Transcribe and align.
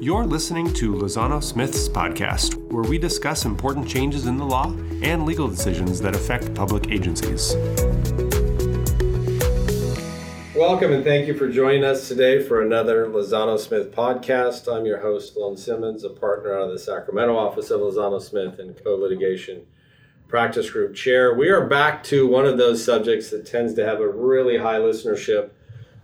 You're 0.00 0.24
listening 0.24 0.72
to 0.74 0.92
Lozano 0.92 1.42
Smith's 1.42 1.88
podcast, 1.88 2.54
where 2.70 2.84
we 2.84 2.96
discuss 2.96 3.44
important 3.44 3.88
changes 3.88 4.26
in 4.26 4.36
the 4.36 4.44
law 4.44 4.72
and 5.02 5.26
legal 5.26 5.48
decisions 5.48 6.00
that 6.00 6.14
affect 6.14 6.54
public 6.54 6.90
agencies. 6.92 7.54
Welcome 10.54 10.92
and 10.92 11.04
thank 11.04 11.26
you 11.26 11.34
for 11.34 11.50
joining 11.50 11.84
us 11.84 12.08
today 12.08 12.42
for 12.42 12.62
another 12.62 13.06
Lozano 13.06 13.58
Smith 13.58 13.92
podcast. 13.92 14.72
I'm 14.72 14.86
your 14.86 15.00
host, 15.00 15.34
Sloan 15.34 15.56
Simmons, 15.56 16.04
a 16.04 16.10
partner 16.10 16.54
out 16.54 16.68
of 16.68 16.72
the 16.72 16.78
Sacramento 16.78 17.36
office 17.36 17.70
of 17.70 17.80
Lozano 17.80 18.22
Smith 18.22 18.58
and 18.58 18.74
co 18.82 18.94
litigation 18.94 19.66
practice 20.28 20.70
group 20.70 20.94
chair. 20.94 21.34
We 21.34 21.48
are 21.48 21.66
back 21.66 22.02
to 22.04 22.26
one 22.26 22.46
of 22.46 22.58
those 22.58 22.84
subjects 22.84 23.30
that 23.30 23.44
tends 23.44 23.74
to 23.74 23.84
have 23.84 24.00
a 24.00 24.08
really 24.08 24.58
high 24.58 24.78
listenership 24.78 25.50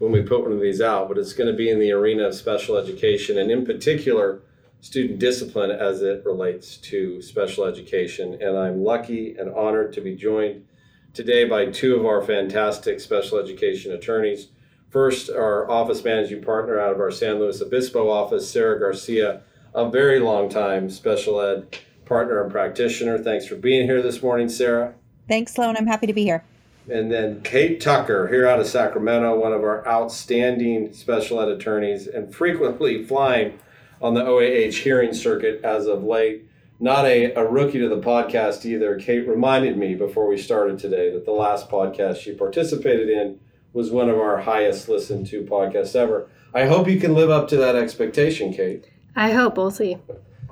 when 0.02 0.10
we 0.10 0.20
put 0.20 0.42
one 0.42 0.50
of 0.50 0.60
these 0.60 0.80
out, 0.80 1.06
but 1.06 1.16
it's 1.16 1.32
going 1.32 1.48
to 1.48 1.56
be 1.56 1.70
in 1.70 1.78
the 1.78 1.92
arena 1.92 2.26
of 2.26 2.34
special 2.34 2.76
education 2.76 3.38
and, 3.38 3.52
in 3.52 3.64
particular, 3.64 4.42
student 4.80 5.20
discipline 5.20 5.70
as 5.70 6.02
it 6.02 6.24
relates 6.24 6.76
to 6.76 7.22
special 7.22 7.64
education. 7.64 8.36
And 8.42 8.58
I'm 8.58 8.82
lucky 8.82 9.36
and 9.38 9.54
honored 9.54 9.92
to 9.92 10.00
be 10.00 10.16
joined 10.16 10.66
today 11.14 11.44
by 11.44 11.66
two 11.66 11.94
of 11.94 12.04
our 12.04 12.20
fantastic 12.20 12.98
special 12.98 13.38
education 13.38 13.92
attorneys. 13.92 14.48
First, 14.90 15.30
our 15.30 15.70
office 15.70 16.02
managing 16.02 16.42
partner 16.42 16.80
out 16.80 16.92
of 16.92 16.98
our 16.98 17.12
San 17.12 17.38
Luis 17.38 17.62
Obispo 17.62 18.10
office, 18.10 18.50
Sarah 18.50 18.80
Garcia, 18.80 19.42
a 19.72 19.88
very 19.88 20.18
long 20.18 20.48
time 20.48 20.90
special 20.90 21.40
ed 21.40 21.78
partner 22.06 22.42
and 22.42 22.50
practitioner. 22.50 23.18
Thanks 23.18 23.46
for 23.46 23.54
being 23.54 23.86
here 23.86 24.02
this 24.02 24.20
morning, 24.20 24.48
Sarah. 24.48 24.94
Thanks, 25.28 25.54
Sloan. 25.54 25.76
I'm 25.76 25.86
happy 25.86 26.08
to 26.08 26.12
be 26.12 26.24
here. 26.24 26.42
And 26.90 27.10
then 27.12 27.42
Kate 27.42 27.80
Tucker, 27.80 28.28
here 28.28 28.46
out 28.46 28.60
of 28.60 28.66
Sacramento, 28.66 29.38
one 29.38 29.52
of 29.52 29.62
our 29.62 29.86
outstanding 29.86 30.92
special 30.92 31.40
ed 31.40 31.48
attorneys 31.48 32.06
and 32.06 32.34
frequently 32.34 33.04
flying 33.04 33.58
on 34.00 34.14
the 34.14 34.24
OAH 34.24 34.72
hearing 34.82 35.14
circuit 35.14 35.60
as 35.62 35.86
of 35.86 36.02
late. 36.02 36.48
Not 36.80 37.04
a, 37.04 37.32
a 37.34 37.46
rookie 37.46 37.78
to 37.78 37.88
the 37.88 38.00
podcast 38.00 38.64
either. 38.64 38.98
Kate 38.98 39.28
reminded 39.28 39.76
me 39.78 39.94
before 39.94 40.26
we 40.26 40.36
started 40.36 40.80
today 40.80 41.12
that 41.12 41.24
the 41.24 41.30
last 41.30 41.70
podcast 41.70 42.16
she 42.16 42.34
participated 42.34 43.08
in 43.08 43.38
was 43.72 43.92
one 43.92 44.10
of 44.10 44.18
our 44.18 44.40
highest 44.40 44.88
listened 44.88 45.28
to 45.28 45.44
podcasts 45.44 45.94
ever. 45.94 46.28
I 46.52 46.66
hope 46.66 46.88
you 46.88 46.98
can 46.98 47.14
live 47.14 47.30
up 47.30 47.46
to 47.48 47.56
that 47.58 47.76
expectation, 47.76 48.52
Kate. 48.52 48.90
I 49.14 49.30
hope. 49.30 49.56
We'll 49.56 49.70
see. 49.70 49.98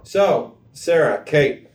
So, 0.05 0.57
Sarah, 0.73 1.23
Kate, 1.25 1.69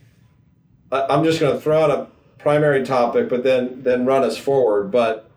I'm 0.90 1.22
just 1.24 1.40
going 1.40 1.54
to 1.54 1.60
throw 1.60 1.82
out 1.82 1.90
a 1.90 2.08
primary 2.38 2.84
topic, 2.84 3.28
but 3.28 3.42
then 3.42 3.82
then 3.82 4.06
run 4.06 4.24
us 4.24 4.36
forward. 4.36 4.90
But 4.90 5.30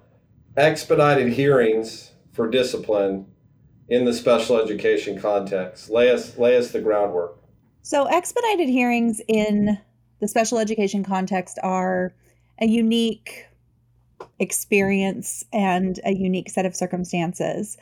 expedited 0.57 1.33
hearings 1.33 2.11
for 2.33 2.49
discipline 2.49 3.25
in 3.87 4.05
the 4.05 4.13
special 4.13 4.57
education 4.57 5.19
context. 5.19 5.89
Lay 5.89 6.11
us 6.11 6.37
lay 6.37 6.57
us 6.57 6.71
the 6.71 6.81
groundwork. 6.81 7.37
So 7.81 8.05
expedited 8.05 8.69
hearings 8.69 9.21
in 9.27 9.79
the 10.19 10.27
special 10.27 10.59
education 10.59 11.03
context 11.03 11.57
are 11.63 12.13
a 12.59 12.67
unique 12.67 13.47
experience 14.39 15.43
and 15.53 15.99
a 16.05 16.13
unique 16.13 16.49
set 16.49 16.65
of 16.65 16.75
circumstances. 16.75 17.77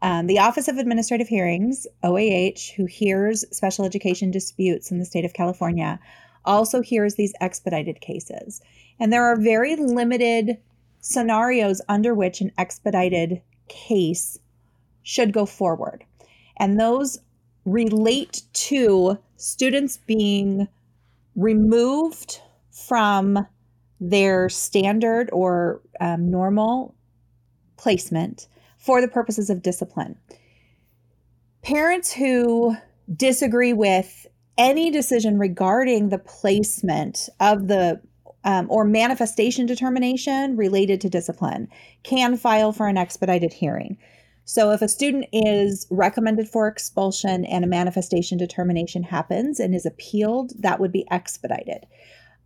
Um, 0.00 0.26
the 0.26 0.40
Office 0.40 0.66
of 0.66 0.78
Administrative 0.78 1.28
Hearings, 1.28 1.86
OAH, 2.02 2.74
who 2.76 2.86
hears 2.86 3.44
special 3.56 3.84
education 3.84 4.30
disputes 4.30 4.90
in 4.90 4.98
the 4.98 5.04
state 5.04 5.24
of 5.24 5.32
California, 5.32 6.00
also 6.44 6.80
hears 6.80 7.14
these 7.14 7.32
expedited 7.40 8.00
cases. 8.00 8.60
And 8.98 9.12
there 9.12 9.24
are 9.24 9.36
very 9.36 9.76
limited 9.76 10.58
scenarios 11.00 11.80
under 11.88 12.14
which 12.14 12.40
an 12.40 12.52
expedited 12.58 13.42
case 13.68 14.38
should 15.02 15.32
go 15.32 15.46
forward. 15.46 16.04
And 16.58 16.78
those 16.78 17.18
relate 17.64 18.42
to 18.52 19.18
students 19.36 19.96
being 19.96 20.68
removed 21.34 22.40
from 22.70 23.46
their 24.00 24.48
standard 24.48 25.30
or 25.32 25.80
um, 26.00 26.30
normal 26.30 26.94
placement 27.76 28.48
for 28.78 29.00
the 29.00 29.08
purposes 29.08 29.48
of 29.48 29.62
discipline. 29.62 30.16
Parents 31.62 32.12
who 32.12 32.76
disagree 33.14 33.72
with 33.72 34.26
any 34.58 34.90
decision 34.90 35.38
regarding 35.38 36.08
the 36.08 36.18
placement 36.18 37.28
of 37.40 37.68
the 37.68 38.00
um, 38.44 38.66
or 38.68 38.84
manifestation 38.84 39.66
determination 39.66 40.56
related 40.56 41.00
to 41.00 41.08
discipline 41.08 41.68
can 42.02 42.36
file 42.36 42.72
for 42.72 42.88
an 42.88 42.96
expedited 42.96 43.52
hearing. 43.52 43.96
So, 44.44 44.72
if 44.72 44.82
a 44.82 44.88
student 44.88 45.26
is 45.32 45.86
recommended 45.90 46.48
for 46.48 46.66
expulsion 46.66 47.44
and 47.44 47.64
a 47.64 47.68
manifestation 47.68 48.38
determination 48.38 49.04
happens 49.04 49.60
and 49.60 49.74
is 49.74 49.86
appealed, 49.86 50.52
that 50.58 50.80
would 50.80 50.90
be 50.90 51.06
expedited. 51.10 51.86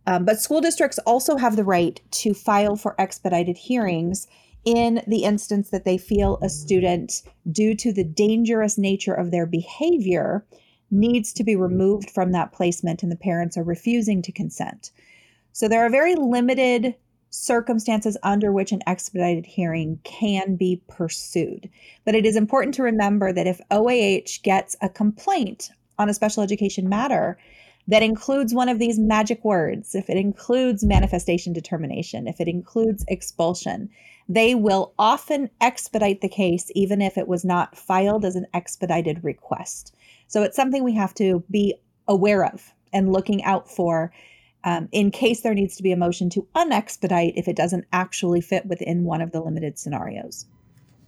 Um, 0.05 0.23
but 0.23 0.39
school 0.39 0.61
districts 0.61 0.99
also 0.99 1.37
have 1.37 1.55
the 1.55 1.63
right 1.63 1.99
to 2.11 2.33
file 2.33 2.75
for 2.75 2.99
expedited 2.99 3.57
hearings 3.57 4.27
in 4.63 5.01
the 5.07 5.23
instance 5.23 5.69
that 5.69 5.85
they 5.85 5.97
feel 5.97 6.37
a 6.41 6.49
student, 6.49 7.23
due 7.51 7.73
to 7.75 7.91
the 7.91 8.03
dangerous 8.03 8.77
nature 8.77 9.13
of 9.13 9.31
their 9.31 9.45
behavior, 9.45 10.45
needs 10.89 11.33
to 11.33 11.43
be 11.43 11.55
removed 11.55 12.09
from 12.09 12.31
that 12.31 12.51
placement 12.51 13.03
and 13.03 13.11
the 13.11 13.17
parents 13.17 13.57
are 13.57 13.63
refusing 13.63 14.21
to 14.21 14.31
consent. 14.31 14.91
So 15.51 15.67
there 15.67 15.85
are 15.85 15.89
very 15.89 16.15
limited 16.15 16.95
circumstances 17.29 18.17
under 18.23 18.51
which 18.51 18.71
an 18.71 18.81
expedited 18.87 19.45
hearing 19.45 19.99
can 20.03 20.55
be 20.55 20.81
pursued. 20.87 21.69
But 22.05 22.15
it 22.15 22.25
is 22.25 22.35
important 22.35 22.73
to 22.75 22.83
remember 22.83 23.33
that 23.33 23.47
if 23.47 23.61
OAH 23.69 24.41
gets 24.43 24.75
a 24.81 24.89
complaint 24.89 25.69
on 25.99 26.09
a 26.09 26.13
special 26.13 26.43
education 26.43 26.87
matter 26.87 27.37
that 27.87 28.03
includes 28.03 28.53
one 28.53 28.69
of 28.69 28.79
these 28.79 28.99
magic 28.99 29.43
words, 29.45 29.95
if 29.95 30.09
it 30.09 30.17
includes 30.17 30.83
manifestation 30.83 31.53
determination, 31.53 32.27
if 32.27 32.41
it 32.41 32.47
includes 32.47 33.05
expulsion, 33.07 33.89
they 34.27 34.55
will 34.55 34.93
often 34.99 35.49
expedite 35.61 36.21
the 36.21 36.29
case 36.29 36.69
even 36.75 37.01
if 37.01 37.17
it 37.17 37.27
was 37.27 37.45
not 37.45 37.77
filed 37.77 38.25
as 38.25 38.35
an 38.35 38.45
expedited 38.53 39.23
request. 39.23 39.95
So 40.27 40.43
it's 40.43 40.55
something 40.55 40.83
we 40.83 40.95
have 40.95 41.13
to 41.15 41.43
be 41.49 41.75
aware 42.07 42.45
of 42.45 42.73
and 42.93 43.11
looking 43.11 43.43
out 43.43 43.69
for 43.69 44.11
um, 44.63 44.89
in 44.91 45.11
case 45.11 45.41
there 45.41 45.53
needs 45.53 45.75
to 45.77 45.83
be 45.83 45.91
a 45.91 45.97
motion 45.97 46.29
to 46.31 46.47
unexpedite 46.55 47.33
if 47.35 47.47
it 47.47 47.55
doesn't 47.55 47.85
actually 47.93 48.41
fit 48.41 48.65
within 48.65 49.03
one 49.03 49.21
of 49.21 49.31
the 49.31 49.39
limited 49.39 49.79
scenarios. 49.79 50.45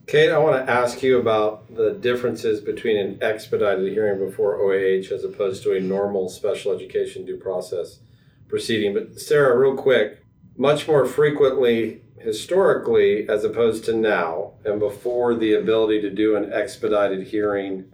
Kate, 0.08 0.32
I 0.32 0.38
want 0.40 0.66
to 0.66 0.72
ask 0.72 1.04
you 1.04 1.20
about 1.20 1.76
the 1.76 1.92
differences 1.94 2.62
between 2.62 2.98
an 2.98 3.20
expedited 3.22 3.92
hearing 3.92 4.26
before 4.26 4.56
OAH 4.56 5.14
as 5.14 5.24
opposed 5.24 5.62
to 5.64 5.74
a 5.74 5.80
normal 5.80 6.30
special 6.30 6.74
education 6.74 7.26
due 7.26 7.38
process 7.38 8.00
proceeding. 8.48 8.94
But, 8.94 9.20
Sarah, 9.20 9.58
real 9.58 9.76
quick, 9.76 10.24
much 10.58 10.88
more 10.88 11.06
frequently 11.06 12.02
historically 12.18 13.30
as 13.30 13.44
opposed 13.44 13.86
to 13.86 13.94
now 13.94 14.54
and 14.66 14.80
before 14.80 15.36
the 15.36 15.54
ability 15.54 16.02
to 16.02 16.10
do 16.10 16.36
an 16.36 16.52
expedited 16.52 17.28
hearing 17.28 17.86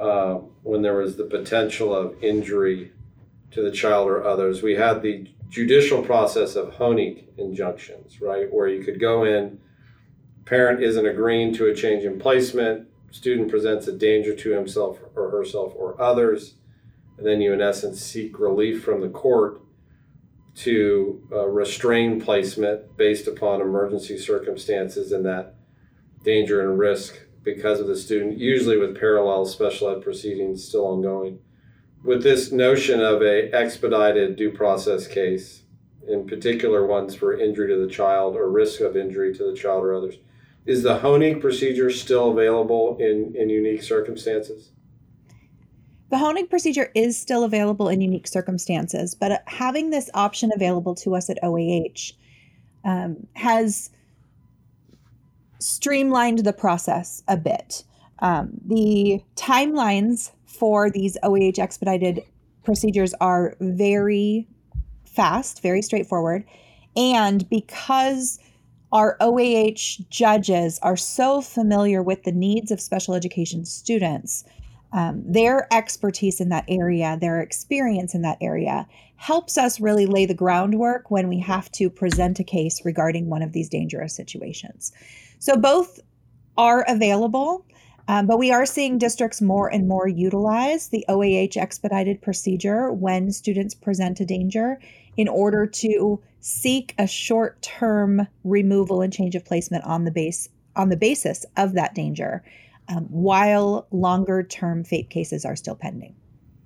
uh, 0.00 0.34
when 0.62 0.82
there 0.82 0.96
was 0.96 1.16
the 1.16 1.24
potential 1.24 1.94
of 1.94 2.22
injury 2.22 2.92
to 3.50 3.62
the 3.62 3.70
child 3.70 4.08
or 4.08 4.24
others. 4.24 4.62
We 4.62 4.74
had 4.74 5.02
the 5.02 5.28
judicial 5.50 6.02
process 6.02 6.56
of 6.56 6.74
Honig 6.74 7.24
injunctions, 7.36 8.20
right, 8.20 8.52
where 8.52 8.68
you 8.68 8.82
could 8.82 8.98
go 8.98 9.24
in, 9.24 9.60
parent 10.46 10.82
isn't 10.82 11.06
agreeing 11.06 11.52
to 11.54 11.66
a 11.66 11.74
change 11.74 12.04
in 12.04 12.18
placement, 12.18 12.88
student 13.10 13.50
presents 13.50 13.88
a 13.88 13.92
danger 13.92 14.34
to 14.34 14.50
himself 14.50 15.00
or 15.14 15.30
herself 15.30 15.72
or 15.76 16.00
others, 16.00 16.54
and 17.18 17.26
then 17.26 17.40
you, 17.40 17.52
in 17.52 17.60
essence, 17.60 18.00
seek 18.00 18.38
relief 18.38 18.82
from 18.82 19.02
the 19.02 19.08
court 19.08 19.60
to 20.54 21.22
uh, 21.30 21.46
restrain 21.46 22.20
placement 22.20 22.96
based 22.96 23.26
upon 23.26 23.60
emergency 23.60 24.16
circumstances 24.16 25.12
and 25.12 25.26
that 25.26 25.56
danger 26.24 26.62
and 26.62 26.78
risk 26.78 27.20
because 27.42 27.80
of 27.80 27.86
the 27.86 27.96
student, 27.96 28.38
usually 28.38 28.76
with 28.76 28.98
parallel 28.98 29.46
special 29.46 29.90
ed 29.90 30.02
proceedings 30.02 30.66
still 30.66 30.86
ongoing. 30.86 31.38
With 32.02 32.22
this 32.22 32.52
notion 32.52 33.00
of 33.00 33.22
a 33.22 33.50
expedited 33.52 34.36
due 34.36 34.50
process 34.50 35.06
case, 35.06 35.62
in 36.08 36.26
particular 36.26 36.86
ones 36.86 37.14
for 37.14 37.38
injury 37.38 37.68
to 37.68 37.76
the 37.76 37.92
child 37.92 38.36
or 38.36 38.50
risk 38.50 38.80
of 38.80 38.96
injury 38.96 39.34
to 39.34 39.50
the 39.50 39.56
child 39.56 39.84
or 39.84 39.94
others, 39.94 40.16
is 40.66 40.82
the 40.82 40.98
Honig 40.98 41.40
procedure 41.40 41.90
still 41.90 42.30
available 42.30 42.96
in, 42.98 43.34
in 43.36 43.48
unique 43.48 43.82
circumstances? 43.82 44.70
The 46.10 46.16
Honig 46.16 46.50
procedure 46.50 46.90
is 46.94 47.18
still 47.18 47.44
available 47.44 47.88
in 47.88 48.00
unique 48.00 48.26
circumstances, 48.26 49.14
but 49.14 49.42
having 49.46 49.90
this 49.90 50.10
option 50.12 50.50
available 50.54 50.94
to 50.96 51.14
us 51.14 51.30
at 51.30 51.38
OAH 51.42 52.12
um, 52.84 53.26
has 53.34 53.90
streamlined 55.60 56.40
the 56.40 56.52
process 56.52 57.22
a 57.28 57.36
bit. 57.36 57.84
Um, 58.20 58.50
the 58.66 59.22
timelines 59.36 60.32
for 60.46 60.90
these 60.90 61.16
OAH 61.22 61.58
expedited 61.58 62.22
procedures 62.64 63.14
are 63.20 63.56
very 63.60 64.46
fast, 65.04 65.62
very 65.62 65.82
straightforward. 65.82 66.44
And 66.96 67.48
because 67.48 68.38
our 68.92 69.16
OAH 69.20 70.02
judges 70.10 70.78
are 70.82 70.96
so 70.96 71.40
familiar 71.40 72.02
with 72.02 72.24
the 72.24 72.32
needs 72.32 72.70
of 72.70 72.80
special 72.80 73.14
education 73.14 73.64
students. 73.64 74.44
Um, 74.92 75.22
their 75.24 75.72
expertise 75.72 76.40
in 76.40 76.48
that 76.48 76.64
area, 76.68 77.16
their 77.20 77.40
experience 77.40 78.14
in 78.14 78.22
that 78.22 78.38
area, 78.40 78.86
helps 79.16 79.56
us 79.56 79.80
really 79.80 80.06
lay 80.06 80.26
the 80.26 80.34
groundwork 80.34 81.10
when 81.10 81.28
we 81.28 81.38
have 81.40 81.70
to 81.72 81.90
present 81.90 82.40
a 82.40 82.44
case 82.44 82.84
regarding 82.84 83.28
one 83.28 83.42
of 83.42 83.52
these 83.52 83.68
dangerous 83.68 84.14
situations. 84.14 84.92
So, 85.38 85.56
both 85.56 86.00
are 86.56 86.84
available. 86.88 87.64
Um, 88.08 88.26
but 88.26 88.40
we 88.40 88.50
are 88.50 88.66
seeing 88.66 88.98
districts 88.98 89.40
more 89.40 89.72
and 89.72 89.86
more 89.86 90.08
utilize 90.08 90.88
the 90.88 91.04
OAH 91.08 91.56
expedited 91.56 92.20
procedure 92.20 92.90
when 92.90 93.30
students 93.30 93.72
present 93.72 94.18
a 94.18 94.24
danger 94.24 94.80
in 95.16 95.28
order 95.28 95.64
to 95.64 96.20
seek 96.40 96.94
a 96.98 97.06
short-term 97.06 98.26
removal 98.42 99.00
and 99.00 99.12
change 99.12 99.36
of 99.36 99.44
placement 99.44 99.84
on 99.84 100.04
the 100.04 100.10
base 100.10 100.48
on 100.76 100.88
the 100.88 100.96
basis 100.96 101.44
of 101.56 101.74
that 101.74 101.94
danger, 101.94 102.42
um, 102.90 103.04
while 103.04 103.86
longer-term 103.90 104.84
FAPE 104.84 105.08
cases 105.10 105.44
are 105.44 105.56
still 105.56 105.76
pending. 105.76 106.14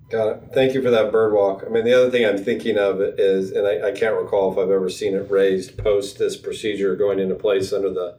Got 0.09 0.27
it. 0.29 0.43
Thank 0.53 0.73
you 0.73 0.81
for 0.83 0.91
that 0.91 1.11
bird 1.11 1.33
walk. 1.33 1.63
I 1.65 1.69
mean, 1.69 1.83
the 1.83 1.93
other 1.93 2.11
thing 2.11 2.25
I'm 2.25 2.37
thinking 2.37 2.77
of 2.77 3.01
is, 3.01 3.51
and 3.51 3.65
I, 3.65 3.89
I 3.89 3.91
can't 3.91 4.15
recall 4.15 4.51
if 4.51 4.57
I've 4.57 4.69
ever 4.69 4.89
seen 4.89 5.15
it 5.15 5.29
raised 5.31 5.77
post 5.77 6.19
this 6.19 6.37
procedure 6.37 6.95
going 6.95 7.19
into 7.19 7.35
place 7.35 7.73
under 7.73 7.91
the 7.91 8.17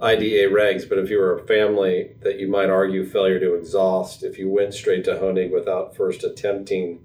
IDEA 0.00 0.50
regs, 0.50 0.86
but 0.86 0.98
if 0.98 1.08
you 1.08 1.18
were 1.18 1.38
a 1.38 1.46
family 1.46 2.10
that 2.22 2.38
you 2.38 2.48
might 2.48 2.68
argue 2.68 3.06
failure 3.06 3.40
to 3.40 3.54
exhaust 3.54 4.22
if 4.22 4.38
you 4.38 4.50
went 4.50 4.74
straight 4.74 5.04
to 5.04 5.14
Honig 5.14 5.50
without 5.50 5.96
first 5.96 6.22
attempting 6.22 7.04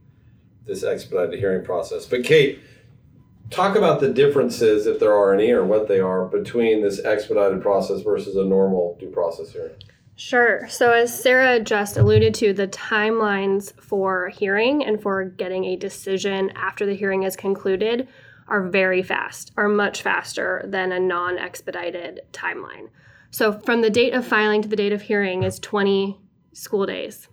this 0.66 0.84
expedited 0.84 1.40
hearing 1.40 1.64
process. 1.64 2.06
But 2.06 2.26
Kate, 2.26 2.60
talk 3.50 3.78
about 3.78 4.02
the 4.02 4.12
differences, 4.12 4.88
if 4.88 5.00
there 5.00 5.14
are 5.14 5.34
any 5.34 5.52
or 5.52 5.64
what 5.64 5.88
they 5.88 6.02
are, 6.02 6.26
between 6.26 6.82
this 6.82 7.00
expedited 7.00 7.62
process 7.62 8.02
versus 8.02 8.36
a 8.36 8.44
normal 8.44 8.98
due 9.00 9.10
process 9.10 9.54
hearing. 9.54 9.76
Sure. 10.24 10.68
So, 10.70 10.92
as 10.92 11.20
Sarah 11.20 11.60
just 11.60 11.98
alluded 11.98 12.36
to, 12.36 12.54
the 12.54 12.68
timelines 12.68 13.74
for 13.82 14.30
hearing 14.30 14.86
and 14.86 15.02
for 15.02 15.26
getting 15.26 15.66
a 15.66 15.76
decision 15.76 16.52
after 16.52 16.86
the 16.86 16.96
hearing 16.96 17.24
is 17.24 17.36
concluded 17.36 18.08
are 18.48 18.70
very 18.70 19.02
fast, 19.02 19.52
are 19.58 19.68
much 19.68 20.04
faster 20.04 20.64
than 20.68 20.92
a 20.92 21.00
non 21.00 21.40
expedited 21.40 22.22
timeline. 22.34 22.90
So, 23.32 23.52
from 23.52 23.82
the 23.82 23.90
date 23.90 24.14
of 24.14 24.24
filing 24.24 24.62
to 24.62 24.68
the 24.68 24.76
date 24.76 24.94
of 24.94 25.02
hearing 25.02 25.42
is 25.42 25.58
20 25.58 26.20
school 26.54 26.86
days. 26.86 27.28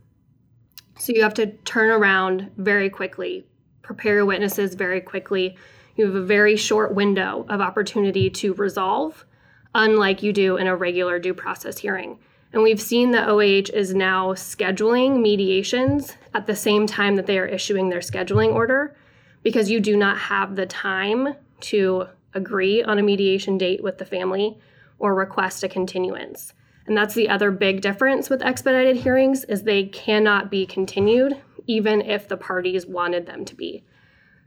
So, 0.98 1.12
you 1.12 1.22
have 1.22 1.34
to 1.34 1.46
turn 1.46 1.90
around 1.90 2.52
very 2.56 2.88
quickly, 2.88 3.46
prepare 3.82 4.14
your 4.14 4.24
witnesses 4.24 4.74
very 4.74 5.02
quickly. 5.02 5.58
You 5.94 6.06
have 6.06 6.14
a 6.14 6.22
very 6.24 6.56
short 6.56 6.94
window 6.94 7.44
of 7.50 7.60
opportunity 7.60 8.30
to 8.30 8.54
resolve, 8.54 9.26
unlike 9.74 10.22
you 10.22 10.32
do 10.32 10.56
in 10.56 10.66
a 10.66 10.74
regular 10.74 11.18
due 11.18 11.34
process 11.34 11.76
hearing. 11.76 12.18
And 12.52 12.62
we've 12.62 12.80
seen 12.80 13.10
that 13.10 13.28
OAH 13.28 13.70
is 13.74 13.94
now 13.94 14.32
scheduling 14.32 15.20
mediations 15.20 16.16
at 16.32 16.46
the 16.46 16.56
same 16.56 16.86
time 16.86 17.16
that 17.16 17.26
they 17.26 17.38
are 17.38 17.46
issuing 17.46 17.88
their 17.88 18.00
scheduling 18.00 18.54
order 18.54 18.96
because 19.42 19.70
you 19.70 19.80
do 19.80 19.96
not 19.96 20.18
have 20.18 20.56
the 20.56 20.66
time 20.66 21.34
to 21.60 22.06
agree 22.34 22.82
on 22.82 22.98
a 22.98 23.02
mediation 23.02 23.58
date 23.58 23.82
with 23.82 23.98
the 23.98 24.04
family 24.04 24.58
or 24.98 25.14
request 25.14 25.62
a 25.62 25.68
continuance. 25.68 26.54
And 26.86 26.96
that's 26.96 27.14
the 27.14 27.28
other 27.28 27.50
big 27.50 27.82
difference 27.82 28.30
with 28.30 28.42
expedited 28.42 28.96
hearings 28.96 29.44
is 29.44 29.62
they 29.62 29.84
cannot 29.84 30.50
be 30.50 30.64
continued 30.64 31.36
even 31.66 32.00
if 32.00 32.28
the 32.28 32.36
parties 32.36 32.86
wanted 32.86 33.26
them 33.26 33.44
to 33.44 33.54
be. 33.54 33.84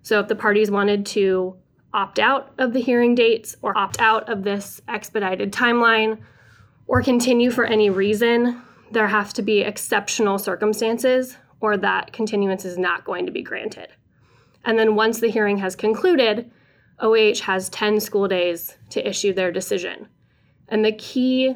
So 0.02 0.20
if 0.20 0.28
the 0.28 0.36
parties 0.36 0.72
wanted 0.72 1.06
to 1.08 1.56
opt 1.94 2.18
out 2.18 2.52
of 2.58 2.74
the 2.74 2.82
hearing 2.82 3.14
dates 3.14 3.56
or 3.62 3.78
opt 3.78 4.02
out 4.02 4.28
of 4.28 4.44
this 4.44 4.82
expedited 4.88 5.52
timeline 5.52 6.20
or 6.92 7.02
continue 7.02 7.50
for 7.50 7.64
any 7.64 7.90
reason, 7.90 8.62
there 8.92 9.08
have 9.08 9.32
to 9.32 9.42
be 9.42 9.62
exceptional 9.62 10.38
circumstances 10.38 11.38
or 11.62 11.78
that 11.78 12.12
continuance 12.12 12.66
is 12.66 12.78
not 12.78 13.06
going 13.06 13.26
to 13.26 13.32
be 13.32 13.42
granted. 13.42 13.88
And 14.66 14.78
then 14.78 14.94
once 14.96 15.22
the 15.22 15.30
hearing 15.30 15.58
has 15.60 15.74
concluded, 15.74 16.52
OH 17.00 17.44
has 17.44 17.70
10 17.70 18.02
school 18.02 18.28
days 18.28 18.76
to 18.90 19.08
issue 19.08 19.32
their 19.32 19.54
decision. 19.54 20.10
And 20.68 20.84
the 20.84 20.92
key 20.92 21.56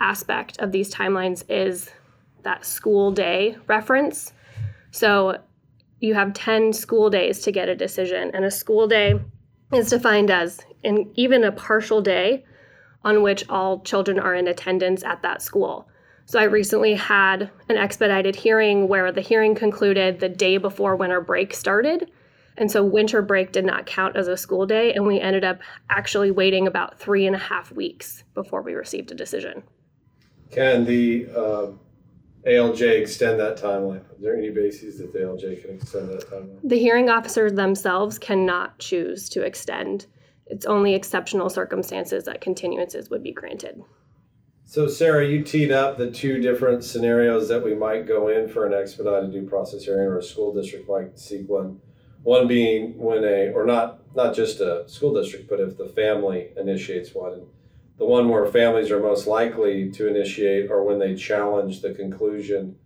aspect 0.00 0.58
of 0.58 0.72
these 0.72 0.90
timelines 0.90 1.44
is 1.50 1.90
that 2.42 2.64
school 2.64 3.12
day 3.12 3.58
reference. 3.66 4.32
So 4.90 5.38
you 6.00 6.14
have 6.14 6.32
10 6.32 6.72
school 6.72 7.10
days 7.10 7.42
to 7.42 7.52
get 7.52 7.68
a 7.68 7.76
decision, 7.76 8.30
and 8.32 8.46
a 8.46 8.50
school 8.50 8.88
day 8.88 9.20
is 9.70 9.90
defined 9.90 10.30
as 10.30 10.60
in 10.82 11.12
even 11.14 11.44
a 11.44 11.52
partial 11.52 12.00
day 12.00 12.46
on 13.04 13.22
which 13.22 13.44
all 13.48 13.80
children 13.80 14.18
are 14.18 14.34
in 14.34 14.48
attendance 14.48 15.02
at 15.04 15.22
that 15.22 15.42
school. 15.42 15.88
So 16.26 16.38
I 16.38 16.44
recently 16.44 16.94
had 16.94 17.50
an 17.68 17.76
expedited 17.76 18.36
hearing 18.36 18.88
where 18.88 19.10
the 19.12 19.20
hearing 19.20 19.54
concluded 19.54 20.20
the 20.20 20.28
day 20.28 20.56
before 20.56 20.96
winter 20.96 21.20
break 21.20 21.52
started 21.52 22.10
and 22.56 22.70
so 22.70 22.84
winter 22.84 23.22
break 23.22 23.52
did 23.52 23.64
not 23.64 23.86
count 23.86 24.16
as 24.16 24.28
a 24.28 24.36
school 24.36 24.66
day, 24.66 24.92
and 24.92 25.06
we 25.06 25.20
ended 25.20 25.44
up 25.44 25.60
actually 25.88 26.30
waiting 26.30 26.66
about 26.66 26.98
three 26.98 27.26
and 27.26 27.34
a 27.34 27.38
half 27.38 27.72
weeks 27.72 28.24
before 28.34 28.62
we 28.62 28.74
received 28.74 29.10
a 29.10 29.14
decision. 29.14 29.62
Can 30.50 30.84
the 30.84 31.28
uh, 31.34 31.70
ALJ 32.46 33.00
extend 33.00 33.40
that 33.40 33.56
timeline? 33.56 34.04
Is 34.14 34.20
there 34.20 34.36
any 34.36 34.50
basis 34.50 34.98
that 34.98 35.12
the 35.12 35.20
ALJ 35.20 35.62
can 35.62 35.76
extend 35.76 36.10
that 36.10 36.28
timeline? 36.30 36.58
The 36.62 36.78
hearing 36.78 37.08
officers 37.08 37.54
themselves 37.54 38.18
cannot 38.18 38.78
choose 38.78 39.28
to 39.30 39.42
extend. 39.42 40.06
It's 40.52 40.66
only 40.66 40.94
exceptional 40.94 41.48
circumstances 41.48 42.24
that 42.24 42.42
continuances 42.42 43.10
would 43.10 43.22
be 43.22 43.32
granted. 43.32 43.82
So, 44.66 44.86
Sarah, 44.86 45.26
you 45.26 45.42
teed 45.42 45.72
up 45.72 45.96
the 45.96 46.10
two 46.10 46.40
different 46.40 46.84
scenarios 46.84 47.48
that 47.48 47.64
we 47.64 47.74
might 47.74 48.06
go 48.06 48.28
in 48.28 48.48
for 48.48 48.66
an 48.66 48.74
expedited 48.74 49.32
due 49.32 49.48
process 49.48 49.84
hearing, 49.84 50.06
or 50.06 50.18
a 50.18 50.22
school 50.22 50.52
district 50.54 50.88
might 50.88 51.18
seek 51.18 51.48
one 51.48 51.80
one 52.22 52.46
being 52.46 52.96
when 52.98 53.24
a, 53.24 53.50
or 53.52 53.64
not 53.64 54.00
not 54.14 54.34
just 54.34 54.60
a 54.60 54.84
school 54.86 55.14
district, 55.14 55.48
but 55.48 55.58
if 55.58 55.78
the 55.78 55.88
family 55.88 56.50
initiates 56.56 57.14
one. 57.14 57.32
And 57.32 57.46
the 57.98 58.04
one 58.04 58.28
where 58.28 58.44
families 58.44 58.90
are 58.90 59.00
most 59.00 59.26
likely 59.26 59.90
to 59.92 60.06
initiate 60.06 60.70
or 60.70 60.84
when 60.84 60.98
they 60.98 61.14
challenge 61.14 61.80
the 61.80 61.94
conclusion 61.94 62.76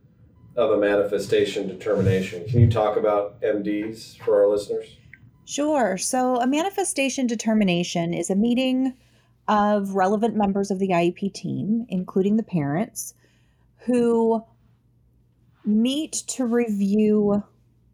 of 0.57 0.71
a 0.71 0.79
manifestation 0.79 1.67
determination. 1.67 2.47
Can 2.49 2.61
you 2.61 2.71
talk 2.71 2.97
about 2.97 3.41
MDs 3.43 4.19
for 4.19 4.41
our 4.41 4.49
listeners? 4.49 4.97
Sure. 5.47 5.97
So, 5.97 6.41
a 6.41 6.47
manifestation 6.47 7.29
determination 7.29 8.13
is 8.13 8.31
a 8.31 8.35
meeting 8.35 8.95
of 9.47 9.95
relevant 9.95 10.35
members 10.35 10.73
of 10.73 10.81
the 10.81 10.89
IEP 10.89 11.33
team, 11.33 11.87
including 11.89 12.37
the 12.37 12.43
parents, 12.43 13.15
who 13.87 14.45
meet 15.65 16.13
to 16.27 16.45
review 16.45 17.45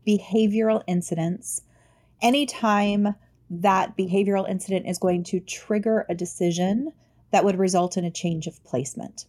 behavioral 0.06 0.82
incidents, 0.86 1.60
anytime 2.22 3.14
that 3.50 3.98
behavioral 3.98 4.48
incident 4.48 4.86
is 4.86 4.98
going 4.98 5.22
to 5.24 5.38
trigger 5.40 6.06
a 6.08 6.14
decision 6.14 6.90
that 7.32 7.44
would 7.44 7.58
result 7.58 7.98
in 7.98 8.04
a 8.06 8.10
change 8.10 8.46
of 8.46 8.64
placement. 8.64 9.26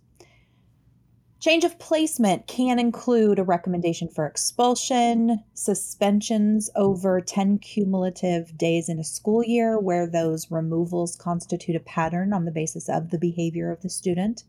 Change 1.44 1.66
of 1.66 1.78
placement 1.78 2.48
can 2.48 2.80
include 2.80 3.38
a 3.38 3.44
recommendation 3.44 4.08
for 4.08 4.26
expulsion, 4.26 5.44
suspensions 5.54 6.70
over 6.74 7.20
10 7.20 7.58
cumulative 7.58 8.58
days 8.58 8.88
in 8.88 8.98
a 8.98 9.04
school 9.04 9.44
year, 9.44 9.78
where 9.78 10.08
those 10.08 10.50
removals 10.50 11.18
constitute 11.18 11.76
a 11.76 11.82
pattern 11.82 12.32
on 12.32 12.46
the 12.46 12.52
basis 12.52 12.88
of 12.88 13.10
the 13.10 13.18
behavior 13.18 13.74
of 13.74 13.82
the 13.82 13.90
student, 13.90 14.46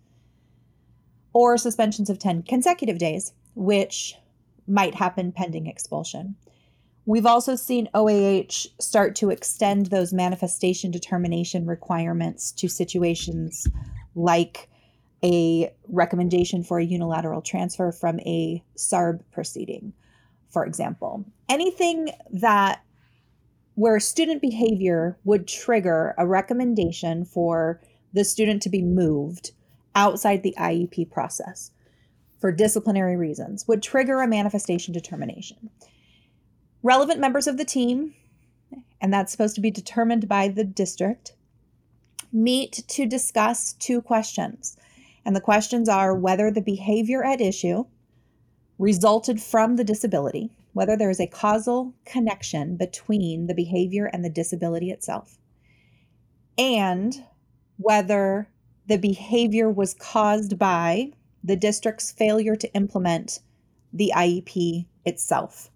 or 1.33 1.59
suspensions 1.59 2.09
of 2.09 2.21
10 2.21 2.45
consecutive 2.45 2.99
days, 2.99 3.33
which 3.57 4.15
might 4.69 4.95
happen 4.95 5.33
pending 5.33 5.67
expulsion. 5.67 6.37
We've 7.07 7.27
also 7.27 7.57
seen 7.57 7.89
OAH 7.93 8.69
start 8.79 9.17
to 9.17 9.31
extend 9.31 9.87
those 9.87 10.13
manifestation 10.13 10.93
determination 10.93 11.67
requirements 11.67 12.53
to 12.53 12.69
situations 12.69 13.67
like 14.15 14.69
a 15.25 15.75
recommendation 15.89 16.63
for 16.63 16.79
a 16.79 16.85
unilateral 16.85 17.41
transfer 17.41 17.91
from 17.91 18.21
a 18.21 18.63
SARB 18.77 19.23
proceeding, 19.33 19.93
for 20.51 20.67
example. 20.67 21.25
Anything 21.49 22.11
that 22.31 22.83
where 23.75 23.99
student 23.99 24.41
behavior 24.41 25.19
would 25.25 25.49
trigger 25.49 26.15
a 26.19 26.27
recommendation 26.27 27.25
for 27.25 27.81
the 28.13 28.25
student 28.25 28.63
to 28.63 28.69
be 28.69 28.83
moved 28.83 29.53
outside 29.95 30.43
the 30.43 30.55
IEP 30.59 31.11
process 31.11 31.71
for 32.41 32.53
disciplinary 32.53 33.17
reasons 33.17 33.67
would 33.67 33.83
trigger 33.83 34.21
a 34.21 34.29
manifestation 34.29 34.93
determination. 34.93 35.71
Relevant 36.83 37.19
members 37.19 37.47
of 37.47 37.57
the 37.57 37.65
team, 37.65 38.15
and 39.01 39.13
that's 39.13 39.33
supposed 39.33 39.55
to 39.55 39.61
be 39.61 39.71
determined 39.71 40.29
by 40.29 40.49
the 40.49 40.65
district, 40.65 41.33
meet 42.33 42.85
to 42.89 43.07
discuss 43.07 43.73
two 43.75 44.03
questions. 44.03 44.77
And 45.25 45.35
the 45.35 45.41
questions 45.41 45.89
are 45.89 46.15
whether 46.15 46.51
the 46.51 46.61
behavior 46.61 47.25
at 47.25 47.41
issue 47.41 47.85
resulted 48.79 49.41
from 49.41 49.77
the 49.77 49.85
disability, 49.85 50.51
whether 50.73 50.97
there 50.97 51.11
is 51.11 51.21
a 51.21 51.27
causal 51.27 51.95
connection 52.05 52.77
between 52.77 53.47
the 53.47 53.55
behavior 53.55 54.07
and 54.07 54.25
the 54.25 54.31
disability 54.31 54.91
itself, 54.91 55.39
and 56.59 57.25
whether 57.77 58.49
the 58.87 58.99
behavior 58.99 59.71
was 59.71 59.95
caused 59.95 60.59
by 60.59 61.13
the 61.43 61.57
district's 61.57 62.13
failure 62.13 62.57
to 62.57 62.73
implement 62.75 63.41
the 63.93 64.13
IEP 64.15 64.87
itself. 65.05 65.71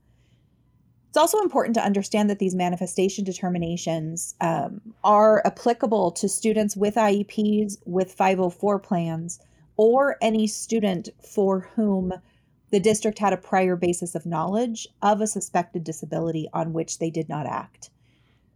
It's 1.08 1.16
also 1.16 1.40
important 1.40 1.74
to 1.76 1.84
understand 1.84 2.28
that 2.28 2.38
these 2.38 2.54
manifestation 2.54 3.24
determinations 3.24 4.34
um, 4.42 4.80
are 5.02 5.40
applicable 5.46 6.12
to 6.12 6.28
students 6.28 6.76
with 6.76 6.96
IEPs, 6.96 7.78
with 7.86 8.12
504 8.12 8.78
plans, 8.78 9.40
or 9.78 10.16
any 10.20 10.46
student 10.46 11.08
for 11.26 11.60
whom 11.74 12.12
the 12.70 12.78
district 12.78 13.18
had 13.18 13.32
a 13.32 13.38
prior 13.38 13.74
basis 13.74 14.14
of 14.14 14.26
knowledge 14.26 14.86
of 15.00 15.22
a 15.22 15.26
suspected 15.26 15.82
disability 15.82 16.46
on 16.52 16.74
which 16.74 16.98
they 16.98 17.08
did 17.08 17.28
not 17.28 17.46
act. 17.46 17.88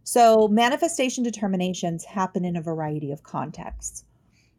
So, 0.03 0.47
manifestation 0.47 1.23
determinations 1.23 2.05
happen 2.05 2.45
in 2.45 2.55
a 2.55 2.61
variety 2.61 3.11
of 3.11 3.23
contexts. 3.23 4.03